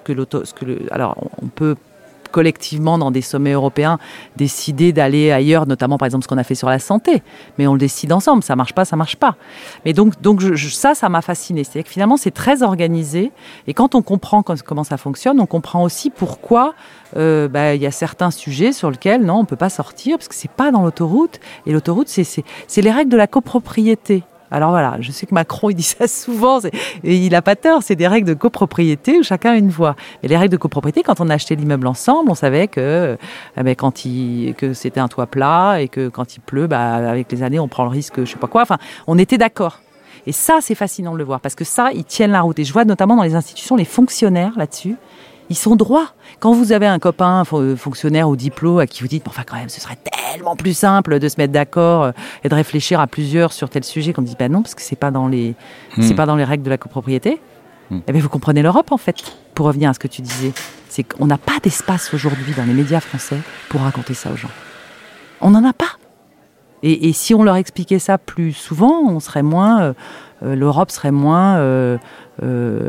alors 0.90 1.16
on 1.42 1.46
peut 1.46 1.76
collectivement 2.30 2.98
dans 2.98 3.10
des 3.10 3.22
sommets 3.22 3.52
européens 3.52 3.98
décider 4.36 4.92
d'aller 4.92 5.32
ailleurs, 5.32 5.66
notamment 5.66 5.98
par 5.98 6.06
exemple 6.06 6.24
ce 6.24 6.28
qu'on 6.28 6.38
a 6.38 6.44
fait 6.44 6.54
sur 6.54 6.68
la 6.68 6.78
santé. 6.78 7.22
Mais 7.58 7.66
on 7.66 7.74
le 7.74 7.78
décide 7.78 8.12
ensemble, 8.12 8.42
ça 8.42 8.56
marche 8.56 8.72
pas, 8.72 8.84
ça 8.84 8.96
marche 8.96 9.16
pas. 9.16 9.36
Mais 9.84 9.92
donc, 9.92 10.20
donc 10.20 10.42
ça, 10.70 10.94
ça 10.94 11.08
m'a 11.08 11.22
fasciné. 11.22 11.64
C'est 11.64 11.82
que 11.82 11.88
finalement 11.88 12.16
c'est 12.16 12.30
très 12.30 12.62
organisé 12.62 13.32
et 13.66 13.74
quand 13.74 13.94
on 13.94 14.02
comprend 14.02 14.42
comment 14.42 14.84
ça 14.84 14.96
fonctionne, 14.96 15.40
on 15.40 15.46
comprend 15.46 15.82
aussi 15.82 16.10
pourquoi 16.10 16.74
euh, 17.16 17.48
bah, 17.48 17.74
il 17.74 17.82
y 17.82 17.86
a 17.86 17.90
certains 17.90 18.30
sujets 18.30 18.72
sur 18.72 18.90
lesquels 18.90 19.24
non, 19.24 19.40
on 19.40 19.44
peut 19.44 19.56
pas 19.56 19.70
sortir 19.70 20.16
parce 20.16 20.28
que 20.28 20.34
c'est 20.34 20.50
pas 20.50 20.70
dans 20.70 20.82
l'autoroute 20.82 21.40
et 21.66 21.72
l'autoroute 21.72 22.08
c'est 22.08 22.82
les 22.82 22.90
règles 22.90 23.10
de 23.10 23.16
la 23.16 23.26
copropriété. 23.26 24.22
Alors 24.50 24.70
voilà, 24.70 24.96
je 25.00 25.12
sais 25.12 25.26
que 25.26 25.34
Macron 25.34 25.70
il 25.70 25.74
dit 25.74 25.82
ça 25.82 26.08
souvent, 26.08 26.60
et 27.04 27.16
il 27.16 27.30
n'a 27.30 27.42
pas 27.42 27.56
tort, 27.56 27.82
c'est 27.82 27.94
des 27.94 28.08
règles 28.08 28.26
de 28.26 28.34
copropriété 28.34 29.18
où 29.18 29.22
chacun 29.22 29.52
a 29.52 29.56
une 29.56 29.70
voix. 29.70 29.94
Et 30.22 30.28
les 30.28 30.36
règles 30.36 30.52
de 30.52 30.56
copropriété, 30.56 31.02
quand 31.02 31.20
on 31.20 31.28
a 31.30 31.34
acheté 31.34 31.54
l'immeuble 31.56 31.86
ensemble, 31.86 32.30
on 32.30 32.34
savait 32.34 32.68
que, 32.68 33.16
eh 33.56 33.62
ben, 33.62 33.74
quand 33.74 34.04
il, 34.04 34.54
que 34.54 34.72
c'était 34.72 35.00
un 35.00 35.08
toit 35.08 35.26
plat 35.26 35.80
et 35.80 35.88
que 35.88 36.08
quand 36.08 36.36
il 36.36 36.40
pleut, 36.40 36.66
bah, 36.66 36.94
avec 36.94 37.30
les 37.30 37.42
années, 37.42 37.60
on 37.60 37.68
prend 37.68 37.84
le 37.84 37.90
risque, 37.90 38.24
je 38.24 38.30
sais 38.30 38.38
pas 38.38 38.48
quoi. 38.48 38.62
Enfin, 38.62 38.78
on 39.06 39.18
était 39.18 39.38
d'accord. 39.38 39.80
Et 40.26 40.32
ça, 40.32 40.58
c'est 40.60 40.74
fascinant 40.74 41.12
de 41.12 41.18
le 41.18 41.24
voir 41.24 41.40
parce 41.40 41.54
que 41.54 41.64
ça, 41.64 41.90
ils 41.94 42.04
tiennent 42.04 42.32
la 42.32 42.42
route. 42.42 42.58
Et 42.58 42.64
je 42.64 42.72
vois 42.72 42.84
notamment 42.84 43.16
dans 43.16 43.22
les 43.22 43.34
institutions 43.34 43.76
les 43.76 43.84
fonctionnaires 43.84 44.52
là-dessus 44.56 44.96
ils 45.50 45.56
sont 45.56 45.76
droits. 45.76 46.14
Quand 46.38 46.52
vous 46.52 46.72
avez 46.72 46.86
un 46.86 46.98
copain 46.98 47.42
fonctionnaire 47.44 48.28
au 48.28 48.36
diplôme 48.36 48.78
à 48.78 48.86
qui 48.86 49.02
vous 49.02 49.08
dites, 49.08 49.26
enfin 49.26 49.42
quand 49.44 49.56
même, 49.56 49.68
ce 49.68 49.80
serait 49.80 49.98
tellement 50.30 50.54
plus 50.56 50.74
simple 50.74 51.18
de 51.18 51.28
se 51.28 51.34
mettre 51.38 51.52
d'accord 51.52 52.04
euh, 52.04 52.12
et 52.44 52.48
de 52.48 52.54
réfléchir 52.54 53.00
à 53.00 53.08
plusieurs 53.08 53.52
sur 53.52 53.68
tel 53.68 53.84
sujet, 53.84 54.12
qu'on 54.12 54.22
dit, 54.22 54.36
bah 54.38 54.48
non, 54.48 54.62
parce 54.62 54.76
que 54.76 54.82
c'est 54.82 54.96
pas 54.96 55.10
dans 55.10 55.26
les, 55.26 55.54
hmm. 55.96 56.02
c'est 56.02 56.14
pas 56.14 56.24
dans 56.24 56.36
les 56.36 56.44
règles 56.44 56.62
de 56.62 56.70
la 56.70 56.78
copropriété. 56.78 57.40
Hmm. 57.90 57.98
Eh 58.06 58.12
bien, 58.12 58.22
vous 58.22 58.28
comprenez 58.28 58.62
l'Europe 58.62 58.92
en 58.92 58.96
fait. 58.96 59.16
Pour 59.54 59.66
revenir 59.66 59.90
à 59.90 59.94
ce 59.94 59.98
que 59.98 60.08
tu 60.08 60.22
disais, 60.22 60.52
c'est 60.88 61.02
qu'on 61.02 61.26
n'a 61.26 61.36
pas 61.36 61.58
d'espace 61.62 62.14
aujourd'hui 62.14 62.54
dans 62.56 62.64
les 62.64 62.72
médias 62.72 63.00
français 63.00 63.38
pour 63.68 63.80
raconter 63.80 64.14
ça 64.14 64.30
aux 64.30 64.36
gens. 64.36 64.50
On 65.40 65.50
n'en 65.50 65.64
a 65.64 65.72
pas. 65.72 65.96
Et, 66.82 67.12
si 67.12 67.34
on 67.34 67.42
leur 67.42 67.56
expliquait 67.56 67.98
ça 67.98 68.16
plus 68.16 68.54
souvent, 68.54 69.02
on 69.06 69.20
serait 69.20 69.42
moins, 69.42 69.82
euh, 69.82 69.88
euh, 69.90 69.92
l'Europe 70.42 70.90
serait 70.90 71.10
moins 71.10 71.58
euh, 71.58 71.98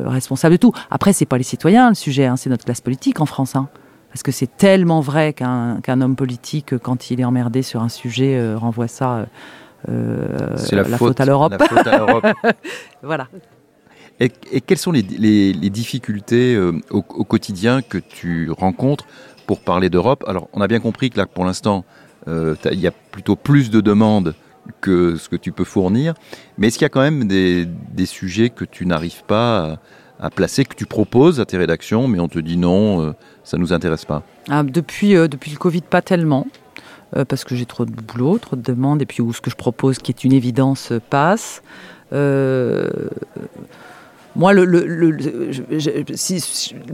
responsable 0.06 0.54
de 0.54 0.58
tout. 0.58 0.74
Après, 0.90 1.14
c'est 1.14 1.26
pas 1.26 1.38
les 1.38 1.44
citoyens 1.44 1.90
le 1.90 1.96
sujet, 1.96 2.26
hein, 2.26 2.38
c'est 2.38 2.50
notre 2.50 2.66
classe 2.66 2.82
politique 2.82 3.20
en 3.20 3.26
France. 3.26 3.56
Hein. 3.56 3.68
parce 4.10 4.24
que 4.24 4.32
c'est 4.32 4.58
tellement 4.58 5.02
vrai 5.02 5.34
qu'un 5.34 6.02
homme 6.02 6.16
politique, 6.16 6.78
quand 6.78 7.12
il 7.12 7.20
est 7.20 7.26
emmerdé 7.26 7.62
sur 7.62 7.82
un 7.82 7.90
sujet, 7.90 8.54
renvoie 8.56 8.88
ça. 8.88 9.26
c'est 9.88 10.76
la, 10.76 10.84
faute, 10.98 11.20
à 11.20 11.26
l'Europe. 11.26 11.56
voilà. 13.04 13.28
Et, 14.20 14.30
quelles 14.62 14.78
sont 14.78 14.92
les, 14.92 15.04
difficultés 15.70 16.58
au, 16.90 17.02
quotidien 17.02 17.82
que 17.82 17.98
tu 17.98 18.52
rencontres 18.52 19.06
pour 19.48 19.62
parler 19.62 19.90
d'Europe? 19.90 20.24
Alors, 20.28 20.48
on 20.54 20.62
a 20.62 20.68
bien 20.68 20.80
compris 20.80 21.10
que 21.10 21.18
là, 21.18 21.26
pour 21.26 21.46
l'instant, 21.46 21.84
euh, 22.28 22.56
il 22.72 22.80
y 22.80 22.88
a 22.88 22.92
plutôt 22.92 23.36
plus 23.36 23.70
de 23.70 23.82
demandes 23.82 24.36
que 24.80 25.16
ce 25.16 25.30
que 25.30 25.36
tu 25.36 25.52
peux 25.52 25.64
fournir. 25.64 26.14
Mais 26.58 26.68
est-ce 26.68 26.78
qu'il 26.78 26.86
y 26.86 26.88
a 26.88 26.90
quand 26.90 27.02
même 27.02 27.28
des, 27.28 27.68
sujets 28.06 28.50
que 28.50 28.66
tu 28.66 28.86
n'arrives 28.86 29.24
pas 29.26 29.80
à, 30.20 30.30
placer, 30.30 30.66
que 30.66 30.76
tu 30.76 30.86
proposes 30.86 31.40
à 31.40 31.46
tes 31.46 31.58
rédactions, 31.58 32.08
mais 32.08 32.20
on 32.20 32.28
te 32.28 32.40
dit 32.40 32.58
non, 32.58 33.02
euh, 33.02 33.14
ça 33.44 33.58
ne 33.58 33.62
nous 33.62 33.74
intéresse 33.74 34.06
pas? 34.06 34.24
Ah, 34.50 34.64
depuis, 34.64 35.16
euh, 35.16 35.28
depuis 35.28 35.52
le 35.52 35.58
Covid, 35.58 35.82
pas 35.82 36.02
tellement. 36.02 36.48
parce 37.28 37.44
que 37.44 37.56
j'ai 37.56 37.66
trop 37.66 37.86
de 37.86 37.92
boulot, 37.92 38.38
trop 38.38 38.56
de 38.56 38.62
demandes, 38.62 39.02
et 39.02 39.06
puis 39.06 39.22
où 39.22 39.34
ce 39.34 39.42
que 39.42 39.50
je 39.50 39.58
propose, 39.58 39.98
qui 39.98 40.12
est 40.12 40.24
une 40.24 40.34
évidence, 40.34 40.94
passe. 41.10 41.62
Moi, 44.36 44.54
le, 44.54 44.64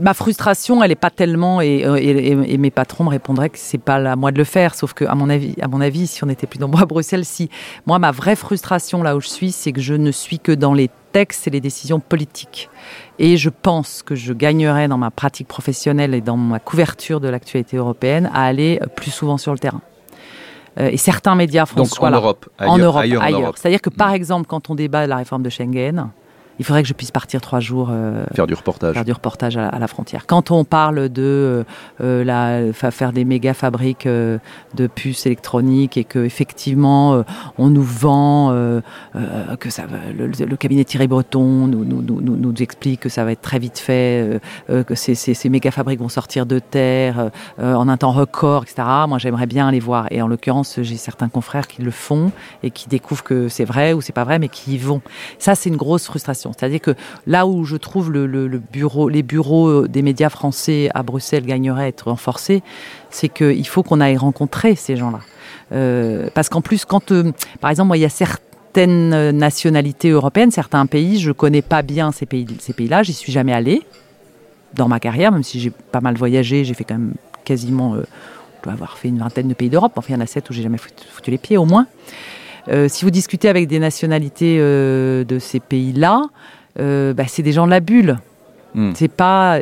ma 0.00 0.12
frustration, 0.12 0.82
elle 0.82 0.88
n'est 0.88 0.96
pas 0.96 1.10
tellement, 1.10 1.60
et, 1.60 2.56
mes 2.58 2.70
patrons 2.70 3.04
me 3.04 3.10
répondraient 3.10 3.50
que 3.50 3.58
c'est 3.58 3.78
pas 3.78 3.96
à 3.96 4.16
moi 4.16 4.32
de 4.32 4.38
le 4.38 4.44
faire. 4.44 4.74
Sauf 4.74 4.92
que, 4.92 5.04
à 5.04 5.14
mon 5.14 5.30
avis, 5.30 5.54
à 5.60 5.68
mon 5.68 5.80
avis, 5.80 6.06
si 6.08 6.24
on 6.24 6.28
était 6.28 6.46
plus 6.46 6.58
nombreux 6.58 6.82
à 6.82 6.86
Bruxelles, 6.86 7.24
si 7.24 7.48
moi, 7.86 7.98
ma 7.98 8.10
vraie 8.10 8.36
frustration 8.36 9.02
là 9.02 9.16
où 9.16 9.20
je 9.20 9.28
suis, 9.28 9.52
c'est 9.52 9.72
que 9.72 9.80
je 9.80 9.94
ne 9.94 10.10
suis 10.10 10.40
que 10.40 10.52
dans 10.52 10.74
les 10.74 10.90
textes 11.12 11.46
et 11.46 11.50
les 11.50 11.60
décisions 11.60 12.00
politiques. 12.00 12.68
Et 13.18 13.36
je 13.36 13.50
pense 13.50 14.02
que 14.02 14.14
je 14.14 14.32
gagnerais 14.32 14.88
dans 14.88 14.98
ma 14.98 15.10
pratique 15.10 15.48
professionnelle 15.48 16.14
et 16.14 16.20
dans 16.20 16.36
ma 16.36 16.58
couverture 16.58 17.20
de 17.20 17.28
l'actualité 17.28 17.76
européenne 17.76 18.30
à 18.34 18.44
aller 18.44 18.80
plus 18.96 19.10
souvent 19.10 19.38
sur 19.38 19.52
le 19.52 19.58
terrain 19.58 19.80
euh, 20.78 20.90
et 20.90 20.96
certains 20.96 21.34
médias 21.34 21.66
français. 21.66 21.94
Donc 22.00 22.02
en 22.02 22.10
Europe, 22.10 22.48
en 22.60 22.78
Europe, 22.78 23.02
ailleurs. 23.02 23.56
C'est-à-dire 23.56 23.80
que 23.80 23.90
par 23.90 24.10
mm. 24.10 24.14
exemple, 24.14 24.46
quand 24.46 24.70
on 24.70 24.74
débat 24.74 25.04
de 25.04 25.10
la 25.10 25.16
réforme 25.16 25.42
de 25.42 25.50
Schengen, 25.50 26.10
il 26.58 26.64
faudrait 26.64 26.82
que 26.82 26.88
je 26.88 26.94
puisse 26.94 27.10
partir 27.10 27.40
trois 27.40 27.60
jours. 27.60 27.88
Euh, 27.90 28.24
faire 28.34 28.46
du 28.46 28.54
reportage. 28.54 28.94
Faire 28.94 29.04
du 29.04 29.12
reportage 29.12 29.56
à, 29.56 29.78
la 29.78 29.86
frontière. 29.86 30.26
Quand 30.26 30.50
on 30.50 30.64
parle 30.64 31.08
de 31.08 31.64
euh, 32.00 32.24
la, 32.24 32.72
faire 32.72 33.12
des 33.12 33.24
méga 33.24 33.54
fabriques 33.54 34.06
euh, 34.06 34.38
de 34.74 34.86
puces 34.86 35.26
électroniques 35.26 35.96
et 35.96 36.04
que 36.04 36.18
effectivement 36.18 37.24
on 37.58 37.68
nous 37.68 37.82
vend 37.82 38.48
que 39.60 39.70
ça 39.70 39.86
va, 39.86 39.98
le, 40.16 40.56
cabinet 40.56 40.84
Thierry 40.84 41.06
Breton 41.06 41.66
nous, 41.66 41.84
nous, 41.84 42.02
nous, 42.02 42.36
nous, 42.36 42.54
explique 42.62 43.00
que 43.00 43.08
ça 43.08 43.24
va 43.24 43.32
être 43.32 43.40
très 43.40 43.58
vite 43.58 43.78
fait, 43.78 44.40
que 44.68 44.94
ces, 44.94 45.14
ces, 45.14 45.34
ces, 45.34 45.48
méga 45.48 45.70
fabriques 45.70 46.00
vont 46.00 46.08
sortir 46.08 46.46
de 46.46 46.58
terre 46.58 47.30
en 47.58 47.88
un 47.88 47.96
temps 47.96 48.12
record, 48.12 48.64
etc. 48.64 48.82
Moi 49.08 49.18
j'aimerais 49.18 49.46
bien 49.46 49.70
les 49.70 49.80
voir. 49.80 50.06
Et 50.10 50.22
en 50.22 50.28
l'occurrence, 50.28 50.78
j'ai 50.82 50.96
certains 50.96 51.28
confrères 51.28 51.66
qui 51.66 51.82
le 51.82 51.90
font 51.90 52.32
et 52.62 52.70
qui 52.70 52.88
découvrent 52.88 53.24
que 53.24 53.48
c'est 53.48 53.64
vrai 53.64 53.92
ou 53.92 54.00
c'est 54.00 54.12
pas 54.12 54.24
vrai, 54.24 54.38
mais 54.38 54.48
qui 54.48 54.74
y 54.74 54.78
vont. 54.78 55.00
Ça, 55.38 55.54
c'est 55.54 55.68
une 55.68 55.76
grosse 55.76 56.06
frustration. 56.06 56.47
C'est-à-dire 56.56 56.80
que 56.80 56.94
là 57.26 57.46
où 57.46 57.64
je 57.64 57.76
trouve 57.76 58.12
les 58.12 59.22
bureaux 59.22 59.86
des 59.88 60.02
médias 60.02 60.30
français 60.30 60.88
à 60.94 61.02
Bruxelles 61.02 61.46
gagneraient 61.46 61.84
à 61.84 61.88
être 61.88 62.08
renforcés, 62.08 62.62
c'est 63.10 63.28
qu'il 63.28 63.66
faut 63.66 63.82
qu'on 63.82 64.00
aille 64.00 64.16
rencontrer 64.16 64.74
ces 64.74 64.96
gens-là. 64.96 65.20
Euh, 65.72 66.28
parce 66.34 66.48
qu'en 66.48 66.60
plus, 66.60 66.84
quand, 66.84 67.12
euh, 67.12 67.32
par 67.60 67.70
exemple, 67.70 67.88
moi, 67.88 67.96
il 67.96 68.00
y 68.00 68.06
a 68.06 68.10
certaines 68.10 69.30
nationalités 69.30 70.10
européennes, 70.10 70.50
certains 70.50 70.86
pays, 70.86 71.18
je 71.18 71.32
connais 71.32 71.62
pas 71.62 71.82
bien 71.82 72.12
ces 72.12 72.26
pays, 72.26 72.46
ces 72.60 72.72
pays-là, 72.72 73.02
j'y 73.02 73.12
suis 73.12 73.32
jamais 73.32 73.52
allée 73.52 73.82
dans 74.74 74.88
ma 74.88 75.00
carrière, 75.00 75.32
même 75.32 75.42
si 75.42 75.60
j'ai 75.60 75.70
pas 75.70 76.00
mal 76.00 76.16
voyagé, 76.16 76.64
j'ai 76.64 76.74
fait 76.74 76.84
quand 76.84 76.98
même 76.98 77.14
quasiment, 77.44 77.94
euh, 77.94 78.02
je 78.58 78.64
dois 78.64 78.72
avoir 78.72 78.98
fait 78.98 79.08
une 79.08 79.18
vingtaine 79.18 79.48
de 79.48 79.54
pays 79.54 79.70
d'Europe. 79.70 79.92
Enfin, 79.96 80.08
il 80.10 80.16
y 80.16 80.18
en 80.18 80.20
a 80.20 80.26
sept 80.26 80.48
où 80.50 80.52
j'ai 80.52 80.62
jamais 80.62 80.78
foutu 80.78 81.30
les 81.30 81.38
pieds, 81.38 81.56
au 81.56 81.64
moins. 81.64 81.86
Euh, 82.70 82.88
si 82.88 83.04
vous 83.04 83.10
discutez 83.10 83.48
avec 83.48 83.66
des 83.66 83.78
nationalités 83.78 84.58
euh, 84.60 85.24
de 85.24 85.38
ces 85.38 85.60
pays-là, 85.60 86.22
euh, 86.78 87.14
bah, 87.14 87.24
c'est 87.26 87.42
des 87.42 87.52
gens 87.52 87.66
de 87.66 87.70
la 87.70 87.80
bulle. 87.80 88.18
Hmm. 88.74 88.92
C'est 88.94 89.08
pas. 89.08 89.58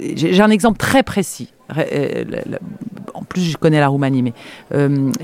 J'ai 0.00 0.40
un 0.40 0.50
exemple 0.50 0.78
très 0.78 1.02
précis. 1.02 1.52
En 3.14 3.24
plus, 3.24 3.42
je 3.42 3.56
connais 3.56 3.80
la 3.80 3.88
Roumanie, 3.88 4.22
mais 4.22 4.32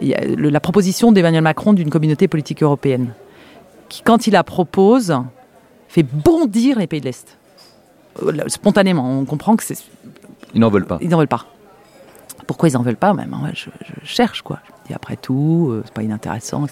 y 0.01 0.15
a 0.15 0.21
la 0.27 0.61
proposition 0.61 1.13
d'Emmanuel 1.13 1.43
Macron 1.43 1.73
d'une 1.73 1.91
communauté 1.91 2.27
politique 2.27 2.63
européenne, 2.63 3.13
qui, 3.89 4.03
quand 4.03 4.27
il 4.27 4.33
la 4.33 4.43
propose, 4.45 5.15
fait 5.89 6.03
bondir 6.03 6.79
les 6.79 6.87
pays 6.87 7.01
de 7.01 7.07
l'Est. 7.07 7.37
Spontanément, 8.49 9.21
on 9.21 9.25
comprend 9.25 9.57
que 9.57 9.63
c'est. 9.63 9.79
Ils 10.55 10.61
n'en 10.61 10.71
veulent 10.71 10.87
pas. 10.87 10.99
Ils 11.01 11.11
n'en 11.11 11.19
veulent 11.19 11.29
pas. 11.29 11.47
Pourquoi 12.47 12.71
ils 12.71 12.73
n'en 12.73 12.83
veulent 12.83 12.97
pas 12.97 13.13
Même, 13.13 13.37
je, 13.53 13.69
cherche 14.05 14.43
quoi 14.43 14.61
après 14.95 15.17
tout, 15.17 15.69
euh, 15.71 15.83
c'est 15.85 15.95
pas 15.95 16.03
inintéressant. 16.03 16.67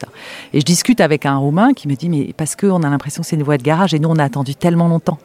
Et 0.52 0.60
je 0.60 0.64
discute 0.64 1.00
avec 1.00 1.26
un 1.26 1.36
Roumain 1.36 1.72
qui 1.72 1.88
me 1.88 1.94
dit, 1.94 2.08
mais 2.08 2.32
parce 2.36 2.56
qu'on 2.56 2.82
a 2.82 2.90
l'impression 2.90 3.22
que 3.22 3.28
c'est 3.28 3.36
une 3.36 3.42
voie 3.42 3.58
de 3.58 3.62
garage 3.62 3.94
et 3.94 3.98
nous 3.98 4.08
on 4.08 4.16
a 4.16 4.24
attendu 4.24 4.54
tellement 4.54 4.88
longtemps 4.88 5.18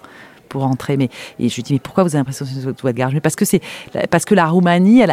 pour 0.51 0.65
entrer. 0.65 0.97
Mais 0.97 1.09
et 1.39 1.49
je 1.49 1.55
lui 1.55 1.63
dis 1.63 1.73
mais 1.73 1.79
pourquoi 1.79 2.03
vous 2.03 2.09
avez 2.09 2.19
l'impression 2.19 2.45
que 2.45 2.51
c'est 2.51 2.61
une 2.61 2.71
voie 2.73 2.91
de 2.91 2.97
garage? 2.97 3.13
Mais 3.13 3.21
parce 3.21 3.35
que 3.35 3.45
c'est 3.45 3.61
parce 4.09 4.25
que 4.25 4.35
la 4.35 4.47
Roumanie, 4.47 5.03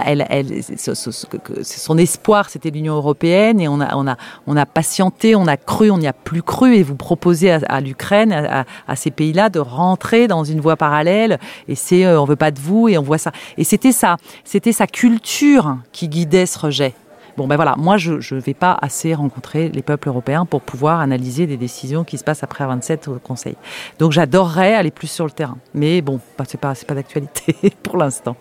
son 1.63 1.99
espoir, 1.99 2.51
c'était 2.51 2.71
l'Union 2.71 2.97
européenne 2.97 3.61
et 3.61 3.69
on 3.69 3.81
a 3.81 3.95
on 3.95 4.07
a 4.07 4.17
on 4.47 4.57
a 4.57 4.67
patienté, 4.67 5.37
on 5.37 5.47
a 5.47 5.57
cru, 5.57 5.91
on 5.91 5.99
n'y 5.99 6.09
a 6.09 6.13
plus 6.13 6.43
cru 6.43 6.77
et 6.77 6.83
vous 6.83 6.97
proposez 6.97 7.53
à, 7.53 7.81
l'Ukraine, 7.81 8.33
à, 8.33 8.65
à, 8.87 8.97
ces 8.97 9.11
pays-là, 9.11 9.49
de 9.49 9.61
rentrer 9.61 10.27
dans 10.27 10.45
une 10.45 10.61
voie 10.61 10.77
parallèle 10.77 11.39
et 11.69 11.77
c'est 11.77 12.05
euh, 12.05 12.21
on 12.21 12.25
veut 12.25 12.37
pas 12.37 12.51
de 12.51 12.59
vous 12.59 12.89
et 12.89 12.99
on 12.99 13.03
voit 13.03 13.19
ça. 13.19 13.33
Et 13.57 13.65
c'était 13.65 13.93
ça, 13.93 14.17
c'était 14.45 14.73
sa 14.73 14.87
culture 14.87 15.79
qui 15.93 16.09
guidait 16.09 16.47
ce 16.47 16.59
rejet. 16.59 16.95
Bon, 17.39 17.47
ben 17.47 17.55
voilà, 17.55 17.77
moi, 17.79 17.99
je 17.99 18.35
ne 18.35 18.41
vais 18.41 18.53
pas 18.53 18.77
assez 18.83 19.15
rencontrer 19.15 19.69
les 19.69 19.83
peuples 19.83 20.09
européens 20.09 20.45
pour 20.45 20.61
pouvoir 20.61 20.99
analyser 20.99 21.47
des 21.47 21.57
décisions 21.57 22.03
qui 22.03 22.19
se 22.19 22.25
passent 22.25 22.43
après 22.43 22.67
27 22.67 23.07
au 23.07 23.21
Conseil. 23.21 23.55
Donc, 24.01 24.11
j'adorerais 24.11 24.75
aller 24.75 24.91
plus 24.91 25.07
sur 25.07 25.25
le 25.25 25.31
terrain. 25.31 25.57
Mais 25.73 26.01
bon, 26.01 26.19
bah, 26.37 26.45
ce 26.49 26.57
n'est 26.57 26.61
pas, 26.61 26.75
pas 26.75 26.95
d'actualité 26.97 27.55
pour 27.85 27.97
l'instant. 27.97 28.35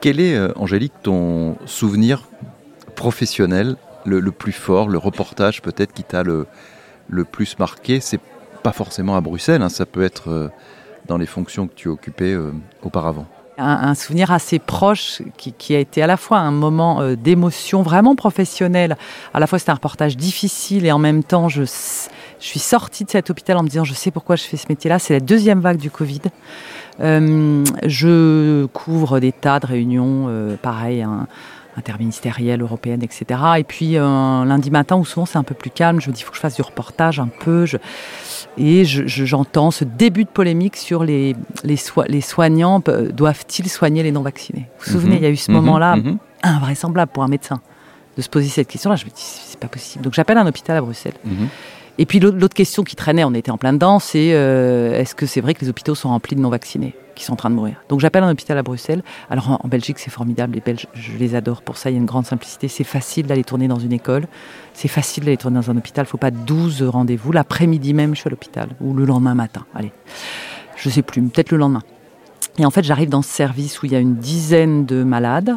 Quel 0.00 0.18
est, 0.18 0.34
euh, 0.34 0.50
Angélique, 0.56 0.94
ton 1.02 1.58
souvenir 1.66 2.22
professionnel 2.94 3.76
le, 4.06 4.22
plus 4.32 4.52
fort, 4.52 4.88
le 4.88 4.96
reportage 4.96 5.60
peut-être 5.60 5.92
qui 5.92 6.02
t'a 6.02 6.22
le, 6.22 6.46
le 7.10 7.24
plus 7.24 7.58
marqué? 7.58 8.00
C'est 8.00 8.20
pas 8.62 8.72
forcément 8.72 9.14
à 9.14 9.20
Bruxelles, 9.20 9.60
hein, 9.60 9.68
ça 9.68 9.84
peut 9.84 10.02
être 10.02 10.30
euh, 10.30 10.48
dans 11.06 11.18
les 11.18 11.26
fonctions 11.26 11.68
que 11.68 11.74
tu 11.74 11.88
occupais 11.88 12.32
euh, 12.32 12.52
auparavant 12.82 13.26
un, 13.58 13.94
souvenir 13.94 14.30
assez 14.32 14.58
proche 14.58 15.22
qui, 15.36 15.74
a 15.74 15.78
été 15.78 16.02
à 16.02 16.06
la 16.06 16.16
fois 16.16 16.38
un 16.38 16.50
moment 16.50 17.00
euh, 17.00 17.16
d'émotion 17.16 17.82
vraiment 17.82 18.14
professionnelle. 18.14 18.96
À 19.34 19.40
la 19.40 19.46
fois 19.46 19.58
c'était 19.58 19.70
un 19.70 19.74
reportage 19.74 20.16
difficile 20.16 20.86
et 20.86 20.92
en 20.92 20.98
même 20.98 21.22
temps 21.24 21.48
je, 21.48 21.62
suis 22.38 22.60
sortie 22.60 23.04
de 23.04 23.10
cet 23.10 23.30
hôpital 23.30 23.56
en 23.56 23.62
me 23.62 23.68
disant 23.68 23.84
je 23.84 23.94
sais 23.94 24.10
pourquoi 24.10 24.36
je 24.36 24.44
fais 24.44 24.56
ce 24.56 24.66
métier-là. 24.68 24.98
C'est 24.98 25.14
la 25.14 25.20
deuxième 25.20 25.60
vague 25.60 25.78
du 25.78 25.90
Covid. 25.90 26.20
Euh, 27.00 27.64
je 27.84 28.66
couvre 28.66 29.20
des 29.20 29.32
tas 29.32 29.58
de 29.58 29.66
réunions, 29.66 30.26
euh, 30.28 30.56
pareil, 30.60 31.04
interministérielles, 31.76 32.62
européennes, 32.62 33.02
etc. 33.02 33.40
Et 33.58 33.64
puis 33.64 33.96
un 33.96 34.44
lundi 34.44 34.70
matin 34.70 34.96
où 34.96 35.04
souvent 35.04 35.26
c'est 35.26 35.38
un 35.38 35.42
peu 35.42 35.54
plus 35.54 35.70
calme, 35.70 36.00
je 36.00 36.08
me 36.08 36.14
dis 36.14 36.20
il 36.20 36.24
faut 36.24 36.30
que 36.30 36.36
je 36.36 36.40
fasse 36.40 36.56
du 36.56 36.62
reportage 36.62 37.20
un 37.20 37.28
peu. 37.28 37.66
Je, 37.66 37.76
et 38.58 38.84
j'entends 38.84 39.70
ce 39.70 39.84
début 39.84 40.24
de 40.24 40.30
polémique 40.30 40.76
sur 40.76 41.04
les, 41.04 41.36
les, 41.64 41.76
les 42.08 42.20
soignants, 42.20 42.80
doivent-ils 43.12 43.68
soigner 43.68 44.02
les 44.02 44.12
non-vaccinés? 44.12 44.68
Vous 44.78 44.84
vous 44.86 44.92
souvenez, 44.92 45.16
mhm. 45.16 45.20
il 45.20 45.24
y 45.24 45.26
a 45.26 45.30
eu 45.30 45.36
ce 45.36 45.50
mhm. 45.50 45.58
moment-là, 45.58 45.96
mhm. 45.96 46.18
invraisemblable 46.42 47.12
pour 47.12 47.22
un 47.22 47.28
médecin, 47.28 47.60
de 48.16 48.22
se 48.22 48.28
poser 48.28 48.48
cette 48.48 48.68
question-là. 48.68 48.96
Je 48.96 49.04
me 49.04 49.10
dis, 49.10 49.16
c'est 49.16 49.60
pas 49.60 49.68
possible. 49.68 50.02
Donc 50.04 50.14
j'appelle 50.14 50.38
un 50.38 50.46
hôpital 50.46 50.76
à 50.76 50.80
Bruxelles. 50.80 51.14
Et 51.98 52.04
puis 52.04 52.20
l'autre 52.20 52.54
question 52.54 52.82
qui 52.82 52.94
traînait, 52.94 53.24
on 53.24 53.32
était 53.32 53.50
en 53.50 53.56
plein 53.56 53.72
dedans, 53.72 53.98
c'est 53.98 54.34
euh, 54.34 55.00
est-ce 55.00 55.14
que 55.14 55.24
c'est 55.24 55.40
vrai 55.40 55.54
que 55.54 55.62
les 55.62 55.70
hôpitaux 55.70 55.94
sont 55.94 56.10
remplis 56.10 56.36
de 56.36 56.40
non-vaccinés 56.40 56.94
qui 57.14 57.24
sont 57.24 57.32
en 57.32 57.36
train 57.36 57.48
de 57.48 57.54
mourir? 57.54 57.76
Donc 57.88 58.00
j'appelle 58.00 58.22
un 58.22 58.30
hôpital 58.30 58.58
à 58.58 58.62
Bruxelles. 58.62 59.02
Alors 59.30 59.58
en, 59.64 59.68
Belgique, 59.68 59.98
c'est 59.98 60.10
formidable, 60.10 60.54
les 60.54 60.60
Belges, 60.60 60.86
je 60.92 61.12
les 61.16 61.34
adore 61.34 61.62
pour 61.62 61.78
ça, 61.78 61.88
il 61.88 61.94
y 61.94 61.96
a 61.96 61.98
une 61.98 62.06
grande 62.06 62.26
simplicité. 62.26 62.68
C'est 62.68 62.84
facile 62.84 63.26
d'aller 63.26 63.44
tourner 63.44 63.66
dans 63.66 63.78
une 63.78 63.92
école, 63.92 64.26
c'est 64.74 64.88
facile 64.88 65.24
d'aller 65.24 65.38
tourner 65.38 65.56
dans 65.56 65.70
un 65.70 65.76
hôpital, 65.78 66.04
il 66.04 66.08
ne 66.08 66.10
faut 66.10 66.18
pas 66.18 66.30
12 66.30 66.82
rendez-vous. 66.82 67.32
L'après-midi 67.32 67.94
même, 67.94 68.14
je 68.14 68.20
suis 68.20 68.28
à 68.28 68.30
l'hôpital, 68.30 68.68
ou 68.82 68.92
le 68.92 69.06
lendemain 69.06 69.34
matin, 69.34 69.64
allez. 69.74 69.92
Je 70.76 70.90
sais 70.90 71.02
plus, 71.02 71.22
peut-être 71.22 71.50
le 71.50 71.56
lendemain. 71.56 71.82
Et 72.58 72.66
en 72.66 72.70
fait, 72.70 72.84
j'arrive 72.84 73.08
dans 73.08 73.22
ce 73.22 73.30
service 73.30 73.82
où 73.82 73.86
il 73.86 73.92
y 73.92 73.96
a 73.96 73.98
une 73.98 74.16
dizaine 74.16 74.86
de 74.86 75.02
malades 75.02 75.56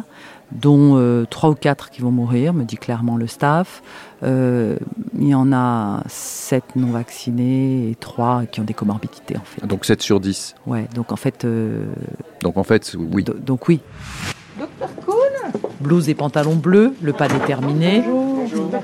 dont 0.52 0.96
euh, 0.96 1.24
trois 1.28 1.50
ou 1.50 1.54
quatre 1.54 1.90
qui 1.90 2.00
vont 2.00 2.10
mourir, 2.10 2.52
me 2.54 2.64
dit 2.64 2.76
clairement 2.76 3.16
le 3.16 3.26
staff. 3.26 3.82
Euh, 4.22 4.76
il 5.18 5.28
y 5.28 5.34
en 5.34 5.52
a 5.52 6.02
sept 6.06 6.76
non 6.76 6.88
vaccinés 6.88 7.90
et 7.90 7.94
trois 7.94 8.44
qui 8.50 8.60
ont 8.60 8.64
des 8.64 8.74
comorbidités 8.74 9.36
en 9.36 9.44
fait. 9.44 9.66
Donc 9.66 9.84
7 9.84 10.02
sur 10.02 10.20
10 10.20 10.56
Ouais, 10.66 10.86
donc 10.94 11.12
en 11.12 11.16
fait... 11.16 11.44
Euh, 11.44 11.86
donc 12.42 12.56
en 12.58 12.64
fait, 12.64 12.94
oui. 12.98 13.24
donc 13.24 13.68
oui. 13.68 13.80
Docteur 14.58 14.90
Kuhn? 14.96 15.60
Blouse 15.80 16.08
et 16.10 16.14
pantalon 16.14 16.56
bleus, 16.56 16.94
le 17.00 17.12
pas 17.14 17.28
déterminé. 17.28 18.04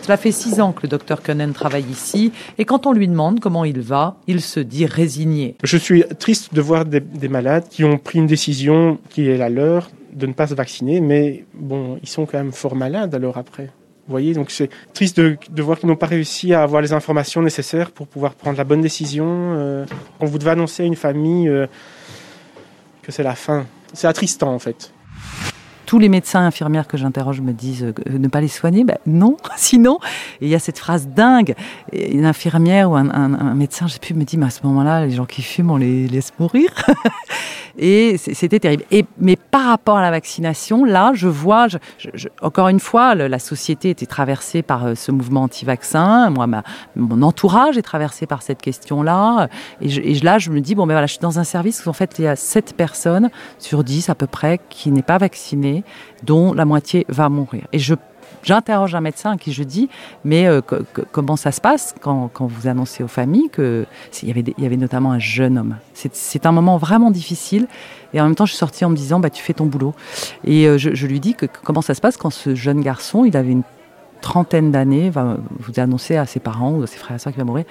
Cela 0.02 0.16
fait 0.16 0.32
six 0.32 0.60
ans 0.60 0.72
que 0.72 0.82
le 0.84 0.88
docteur 0.88 1.22
Kuhnen 1.22 1.52
travaille 1.52 1.84
ici 1.90 2.32
et 2.56 2.64
quand 2.64 2.86
on 2.86 2.92
lui 2.92 3.08
demande 3.08 3.40
comment 3.40 3.64
il 3.64 3.80
va, 3.80 4.16
il 4.26 4.40
se 4.40 4.60
dit 4.60 4.86
résigné. 4.86 5.56
Je 5.62 5.76
suis 5.76 6.04
triste 6.18 6.54
de 6.54 6.60
voir 6.60 6.86
des, 6.86 7.00
des 7.00 7.28
malades 7.28 7.64
qui 7.68 7.84
ont 7.84 7.98
pris 7.98 8.18
une 8.18 8.26
décision 8.26 8.98
qui 9.10 9.28
est 9.28 9.36
la 9.36 9.50
leur 9.50 9.90
de 10.16 10.26
ne 10.26 10.32
pas 10.32 10.48
se 10.48 10.54
vacciner, 10.54 11.00
mais 11.00 11.44
bon, 11.54 11.98
ils 12.02 12.08
sont 12.08 12.26
quand 12.26 12.38
même 12.38 12.52
fort 12.52 12.74
malades 12.74 13.14
alors 13.14 13.36
après. 13.36 13.64
Vous 13.64 14.12
voyez, 14.12 14.34
donc 14.34 14.50
c'est 14.50 14.70
triste 14.94 15.20
de, 15.20 15.62
voir 15.62 15.78
qu'ils 15.78 15.88
n'ont 15.88 15.96
pas 15.96 16.06
réussi 16.06 16.54
à 16.54 16.62
avoir 16.62 16.80
les 16.80 16.92
informations 16.92 17.42
nécessaires 17.42 17.90
pour 17.90 18.06
pouvoir 18.06 18.34
prendre 18.34 18.56
la 18.56 18.64
bonne 18.64 18.80
décision. 18.80 19.26
Euh, 19.28 19.84
vous 20.20 20.38
devait 20.38 20.52
annoncer 20.52 20.84
à 20.84 20.86
une 20.86 20.96
famille 20.96 21.48
euh, 21.48 21.66
que 23.02 23.12
c'est 23.12 23.24
la 23.24 23.34
fin. 23.34 23.66
C'est 23.92 24.06
attristant 24.06 24.54
en 24.54 24.58
fait 24.58 24.92
tous 25.86 25.98
les 25.98 26.08
médecins 26.08 26.42
et 26.42 26.46
infirmières 26.46 26.88
que 26.88 26.96
j'interroge 26.96 27.40
me 27.40 27.52
disent 27.52 27.84
euh, 27.84 28.18
ne 28.18 28.28
pas 28.28 28.40
les 28.40 28.48
soigner. 28.48 28.84
Ben 28.84 28.98
non, 29.06 29.36
sinon. 29.56 29.98
il 30.40 30.48
y 30.48 30.54
a 30.54 30.58
cette 30.58 30.78
phrase 30.78 31.08
dingue. 31.08 31.54
Une 31.92 32.26
infirmière 32.26 32.90
ou 32.90 32.96
un, 32.96 33.08
un, 33.10 33.54
médecin, 33.54 33.86
j'ai 33.86 33.98
pu 33.98 34.12
me 34.14 34.24
dire, 34.24 34.38
mais 34.38 34.46
à 34.46 34.50
ce 34.50 34.60
moment-là, 34.64 35.06
les 35.06 35.12
gens 35.12 35.24
qui 35.24 35.42
fument, 35.42 35.70
on 35.70 35.76
les 35.76 36.08
laisse 36.08 36.32
mourir. 36.38 36.70
et 37.78 38.18
c'était 38.18 38.58
terrible. 38.58 38.84
Et, 38.90 39.06
mais 39.18 39.36
par 39.36 39.66
rapport 39.66 39.96
à 39.96 40.02
la 40.02 40.10
vaccination, 40.10 40.84
là, 40.84 41.12
je 41.14 41.28
vois, 41.28 41.68
encore 42.42 42.68
une 42.68 42.80
fois, 42.80 43.14
la 43.14 43.38
société 43.38 43.90
était 43.90 44.06
traversée 44.06 44.62
par 44.62 44.86
euh, 44.86 44.94
ce 44.94 45.12
mouvement 45.12 45.42
anti-vaccin. 45.42 46.30
Moi, 46.30 46.46
mon 46.96 47.22
entourage 47.22 47.78
est 47.78 47.82
traversé 47.82 48.26
par 48.26 48.42
cette 48.42 48.60
question-là. 48.60 49.48
Et, 49.80 49.94
et, 49.94 50.14
là, 50.20 50.38
je 50.38 50.50
me 50.50 50.60
dis, 50.60 50.74
bon, 50.74 50.86
ben 50.86 50.94
voilà, 50.94 51.06
je 51.06 51.12
suis 51.12 51.20
dans 51.20 51.38
un 51.38 51.44
service 51.44 51.86
où 51.86 51.88
en 51.88 51.92
fait, 51.92 52.16
il 52.18 52.24
y 52.24 52.28
a 52.28 52.34
7 52.34 52.74
personnes 52.76 53.30
sur 53.58 53.84
10 53.84 54.10
à 54.10 54.14
peu 54.16 54.26
près 54.26 54.60
qui 54.68 54.90
n'est 54.90 55.02
pas 55.02 55.18
vaccinée 55.18 55.75
dont 56.22 56.52
la 56.52 56.64
moitié 56.64 57.06
va 57.08 57.28
mourir. 57.28 57.66
Et 57.72 57.78
je 57.78 57.94
J'interroge 58.46 58.94
un 58.94 59.00
médecin 59.00 59.32
à 59.32 59.36
qui 59.36 59.52
je 59.52 59.64
dis, 59.64 59.88
mais 60.24 60.46
euh, 60.46 60.60
comment 61.10 61.34
ça 61.34 61.50
se 61.50 61.60
passe 61.60 61.96
quand, 62.00 62.30
vous 62.38 62.68
annoncez 62.68 63.02
aux 63.02 63.08
familles 63.08 63.48
que 63.50 63.86
il 64.22 64.28
y 64.28 64.30
avait, 64.30 64.44
y 64.56 64.64
avait 64.64 64.76
notamment 64.76 65.10
un 65.10 65.18
jeune 65.18 65.58
homme. 65.58 65.76
C'est 65.94 66.46
un 66.46 66.52
moment 66.52 66.76
vraiment 66.76 67.10
difficile. 67.10 67.66
Et 68.14 68.20
en 68.20 68.24
même 68.24 68.36
temps, 68.36 68.46
je 68.46 68.52
suis 68.52 68.58
sortie 68.58 68.84
en 68.84 68.90
me 68.90 68.96
disant, 68.96 69.18
bah 69.18 69.30
tu 69.30 69.42
fais 69.42 69.52
ton 69.52 69.66
boulot. 69.66 69.94
Et 70.44 70.68
euh, 70.68 70.78
je, 70.78 71.06
lui 71.06 71.18
dis 71.18 71.34
que 71.34 71.46
comment 71.64 71.82
ça 71.82 71.94
se 71.94 72.00
passe 72.00 72.16
quand 72.16 72.30
ce 72.30 72.54
jeune 72.54 72.82
garçon, 72.82 73.24
il 73.24 73.36
avait 73.36 73.50
une 73.50 73.64
trentaine 74.20 74.70
d'années, 74.70 75.10
va 75.10 75.38
vous 75.58 75.80
annoncer 75.80 76.16
à 76.16 76.24
ses 76.24 76.38
parents 76.38 76.70
ou 76.70 76.84
à 76.84 76.86
ses 76.86 76.98
frères 76.98 77.16
et 77.16 77.18
soeurs 77.18 77.32
qu'il 77.32 77.40
va 77.42 77.46
mourir. 77.46 77.64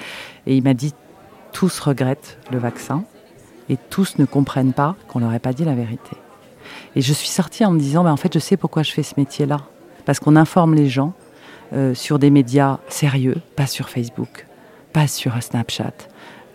Et 0.45 0.57
il 0.57 0.63
m'a 0.63 0.73
dit 0.73 0.93
tous 1.53 1.79
regrettent 1.79 2.37
le 2.51 2.59
vaccin 2.59 3.05
et 3.69 3.77
tous 3.89 4.17
ne 4.17 4.25
comprennent 4.25 4.73
pas 4.73 4.97
qu'on 5.07 5.19
leur 5.19 5.33
ait 5.33 5.39
pas 5.39 5.53
dit 5.53 5.63
la 5.63 5.73
vérité. 5.73 6.17
Et 6.95 7.01
je 7.01 7.13
suis 7.13 7.27
sortie 7.27 7.65
en 7.65 7.71
me 7.71 7.79
disant, 7.79 8.03
bah, 8.03 8.12
en 8.12 8.17
fait, 8.17 8.34
je 8.34 8.39
sais 8.39 8.58
pourquoi 8.58 8.84
je 8.84 8.91
fais 8.91 9.03
ce 9.03 9.15
métier-là. 9.17 9.62
Parce 10.05 10.19
qu'on 10.19 10.36
informe 10.36 10.75
les 10.75 10.88
gens 10.88 11.13
euh, 11.73 11.93
sur 11.93 12.19
des 12.19 12.29
médias 12.29 12.79
sérieux, 12.88 13.38
pas 13.55 13.67
sur 13.67 13.89
Facebook, 13.89 14.45
pas 14.93 15.08
sur 15.08 15.41
Snapchat, 15.41 15.93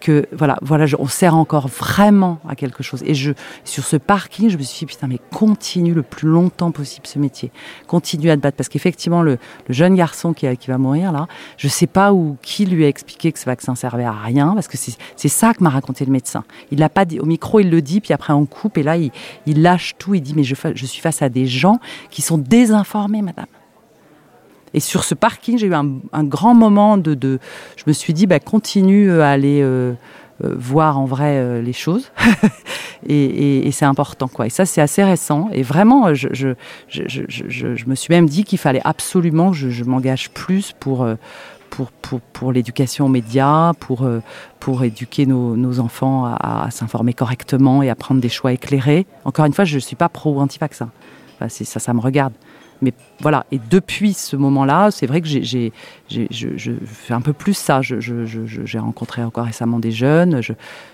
que 0.01 0.27
voilà, 0.33 0.59
voilà, 0.63 0.87
on 0.99 1.07
sert 1.07 1.37
encore 1.37 1.69
vraiment 1.69 2.41
à 2.49 2.57
quelque 2.57 2.83
chose. 2.83 3.03
Et 3.05 3.15
je, 3.15 3.33
sur 3.65 3.85
ce 3.85 3.97
parking, 3.97 4.51
je 4.51 4.57
me 4.57 4.63
suis 4.63 4.87
dit 4.87 4.93
putain, 4.93 5.07
mais 5.07 5.19
continue 5.33 5.95
le 5.95 6.03
plus 6.03 6.29
longtemps 6.29 6.71
possible 6.71 7.07
ce 7.07 7.19
métier, 7.19 7.53
continue 7.87 8.31
à 8.31 8.37
te 8.37 8.41
battre, 8.41 8.57
parce 8.57 8.69
qu'effectivement, 8.69 9.23
le, 9.23 9.39
jeune 9.69 9.95
garçon 9.95 10.33
qui, 10.33 10.47
qui 10.57 10.69
va 10.69 10.79
mourir 10.79 11.13
là, 11.13 11.29
je 11.57 11.69
sais 11.69 11.87
pas 11.87 12.13
où 12.13 12.37
qui 12.43 12.67
lui 12.67 12.85
a 12.85 12.89
expliqué 12.89 13.31
que 13.31 13.39
ce 13.39 13.45
vaccin 13.45 13.75
servait 13.75 14.05
à 14.05 14.13
rien, 14.13 14.55
parce 14.55 14.69
que 14.69 14.77
c'est 14.77 15.29
ça 15.29 15.55
que 15.55 15.63
m'a 15.63 15.71
raconté 15.71 16.05
le 16.05 16.13
médecin. 16.13 16.45
Il 16.71 16.79
l'a 16.79 16.89
pas 16.89 17.05
dit 17.05 17.21
au 17.21 17.27
micro, 17.27 17.61
il 17.61 17.71
le 17.71 17.83
dit, 17.83 18.01
puis 18.01 18.13
après 18.13 18.33
on 18.33 18.47
coupe 18.47 18.79
et 18.79 18.83
là 18.83 18.97
il, 18.97 19.11
il 19.47 19.63
lâche 19.63 19.95
tout, 19.99 20.15
il 20.15 20.21
dit 20.21 20.35
mais 20.35 20.45
je, 20.45 20.55
je 20.75 20.87
suis 20.87 21.01
face 21.01 21.23
à 21.23 21.29
des 21.29 21.47
gens 21.47 21.79
qui 22.11 22.23
sont 22.23 22.39
désinformés, 22.39 23.23
madame. 23.23 23.47
Et 24.75 24.81
sur 24.81 25.05
ce 25.05 25.15
parking, 25.15 25.59
j'ai 25.59 25.67
eu 25.67 25.75
un, 25.75 26.25
grand 26.25 26.55
moment 26.55 26.97
de, 26.97 27.39
Je 27.77 27.85
me 27.87 27.93
suis 27.93 28.13
dit, 28.13 28.27
bah, 28.27 28.39
continue 28.39 29.21
à 29.21 29.31
aller 29.31 29.61
euh, 29.63 29.93
euh, 30.45 30.55
voir 30.57 30.99
en 30.99 31.07
vrai 31.07 31.39
euh, 31.39 31.61
les 31.61 31.73
choses. 31.73 32.13
et, 33.09 33.69
c'est 33.73 33.85
important. 33.85 34.31
Et 34.45 34.51
ça, 34.51 34.67
c'est 34.67 34.81
assez 34.81 35.03
récent. 35.03 35.49
Et 35.53 35.63
vraiment, 35.63 36.15
je, 36.15 36.55
me 37.87 37.95
suis 37.95 38.15
même 38.15 38.29
dit 38.29 38.45
qu'il 38.45 38.59
fallait 38.59 38.83
absolument 38.85 39.51
que 39.51 39.57
je, 39.57 39.85
m'engage 39.85 40.31
plus 40.31 40.73
pour. 40.79 41.07
pour, 41.71 41.91
pour, 42.33 42.53
l'éducation 42.53 43.07
aux 43.07 43.09
médias, 43.09 43.73
pour, 43.75 44.09
pour 44.61 44.85
éduquer 44.85 45.27
nos, 45.27 45.81
enfants 45.81 46.27
à, 46.27 46.69
s'informer 46.71 47.13
correctement 47.13 47.83
et 47.83 47.91
à 47.91 47.97
prendre 47.97 48.21
des 48.21 48.29
choix 48.29 48.53
éclairés. 48.53 49.07
Encore 49.25 49.47
une 49.47 49.53
fois, 49.53 49.65
je 49.65 49.75
ne 49.77 49.81
suis 49.81 49.97
pas 49.97 50.09
pro 50.09 50.35
ou 50.35 50.41
anti-vaccin. 50.41 50.91
Enfin, 51.37 51.49
ça, 51.49 51.81
ça 51.81 51.93
me 51.93 52.01
regarde. 52.01 52.35
Mais 52.83 52.93
voilà, 53.21 53.45
et 53.53 53.61
depuis 53.71 54.15
ce 54.15 54.37
moment-là, 54.37 54.91
c'est 54.91 55.07
vrai 55.07 55.21
que 55.21 55.27
j'ai, 55.27 55.73
je, 56.09 56.73
fais 56.85 57.15
un 57.15 57.21
peu 57.21 57.33
plus 57.33 57.55
ça. 57.55 57.81
j'ai 57.83 58.79
rencontré 58.79 59.23
encore 59.23 59.45
récemment 59.45 59.79
des 59.79 59.91
jeunes. 59.91 60.41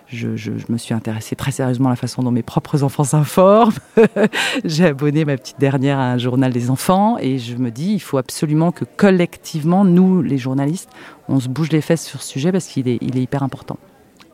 Je, 0.08 0.50
me 0.68 0.78
suis 0.78 0.94
intéressée 0.94 1.36
très 1.36 1.52
sérieusement 1.52 1.88
à 1.88 1.92
la 1.92 1.96
façon 1.96 2.22
dont 2.22 2.30
mes 2.30 2.42
propres 2.42 2.82
enfants 2.82 3.04
s'informent. 3.04 3.74
j'ai 4.64 4.86
abonné 4.86 5.24
ma 5.24 5.36
petite 5.36 5.60
dernière 5.60 5.98
à 5.98 6.12
un 6.12 6.18
journal 6.18 6.52
des 6.52 6.70
enfants 6.70 7.18
et 7.18 7.38
je 7.38 7.56
me 7.56 7.70
dis, 7.70 7.94
il 7.94 8.00
faut 8.00 8.18
absolument 8.18 8.72
que 8.72 8.84
collectivement, 8.84 9.84
nous, 9.84 10.22
les 10.22 10.38
journalistes, 10.38 10.90
on 11.28 11.40
se 11.40 11.48
bouge 11.48 11.70
les 11.70 11.80
fesses 11.80 12.04
sur 12.04 12.22
ce 12.22 12.28
sujet 12.28 12.52
parce 12.52 12.66
qu'il 12.66 12.88
est, 12.88 12.98
il 13.00 13.16
est 13.16 13.22
hyper 13.22 13.42
important. 13.42 13.78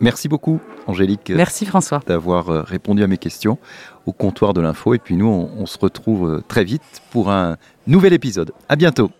Merci 0.02 0.28
beaucoup, 0.28 0.58
Angélique. 0.88 1.32
Merci, 1.34 1.64
François. 1.64 2.00
D'avoir 2.08 2.50
euh, 2.50 2.62
répondu 2.62 3.04
à 3.04 3.06
mes 3.06 3.18
questions 3.18 3.56
au 4.06 4.12
comptoir 4.12 4.54
de 4.54 4.60
l'info. 4.60 4.94
Et 4.94 4.98
puis 4.98 5.16
nous, 5.16 5.26
on, 5.26 5.66
se 5.66 5.78
retrouve 5.78 6.28
euh, 6.28 6.44
très 6.46 6.64
vite 6.64 6.82
pour 7.10 7.30
un 7.30 7.56
nouvel 7.86 8.12
épisode. 8.12 8.52
À 8.68 8.76
bientôt. 8.76 9.10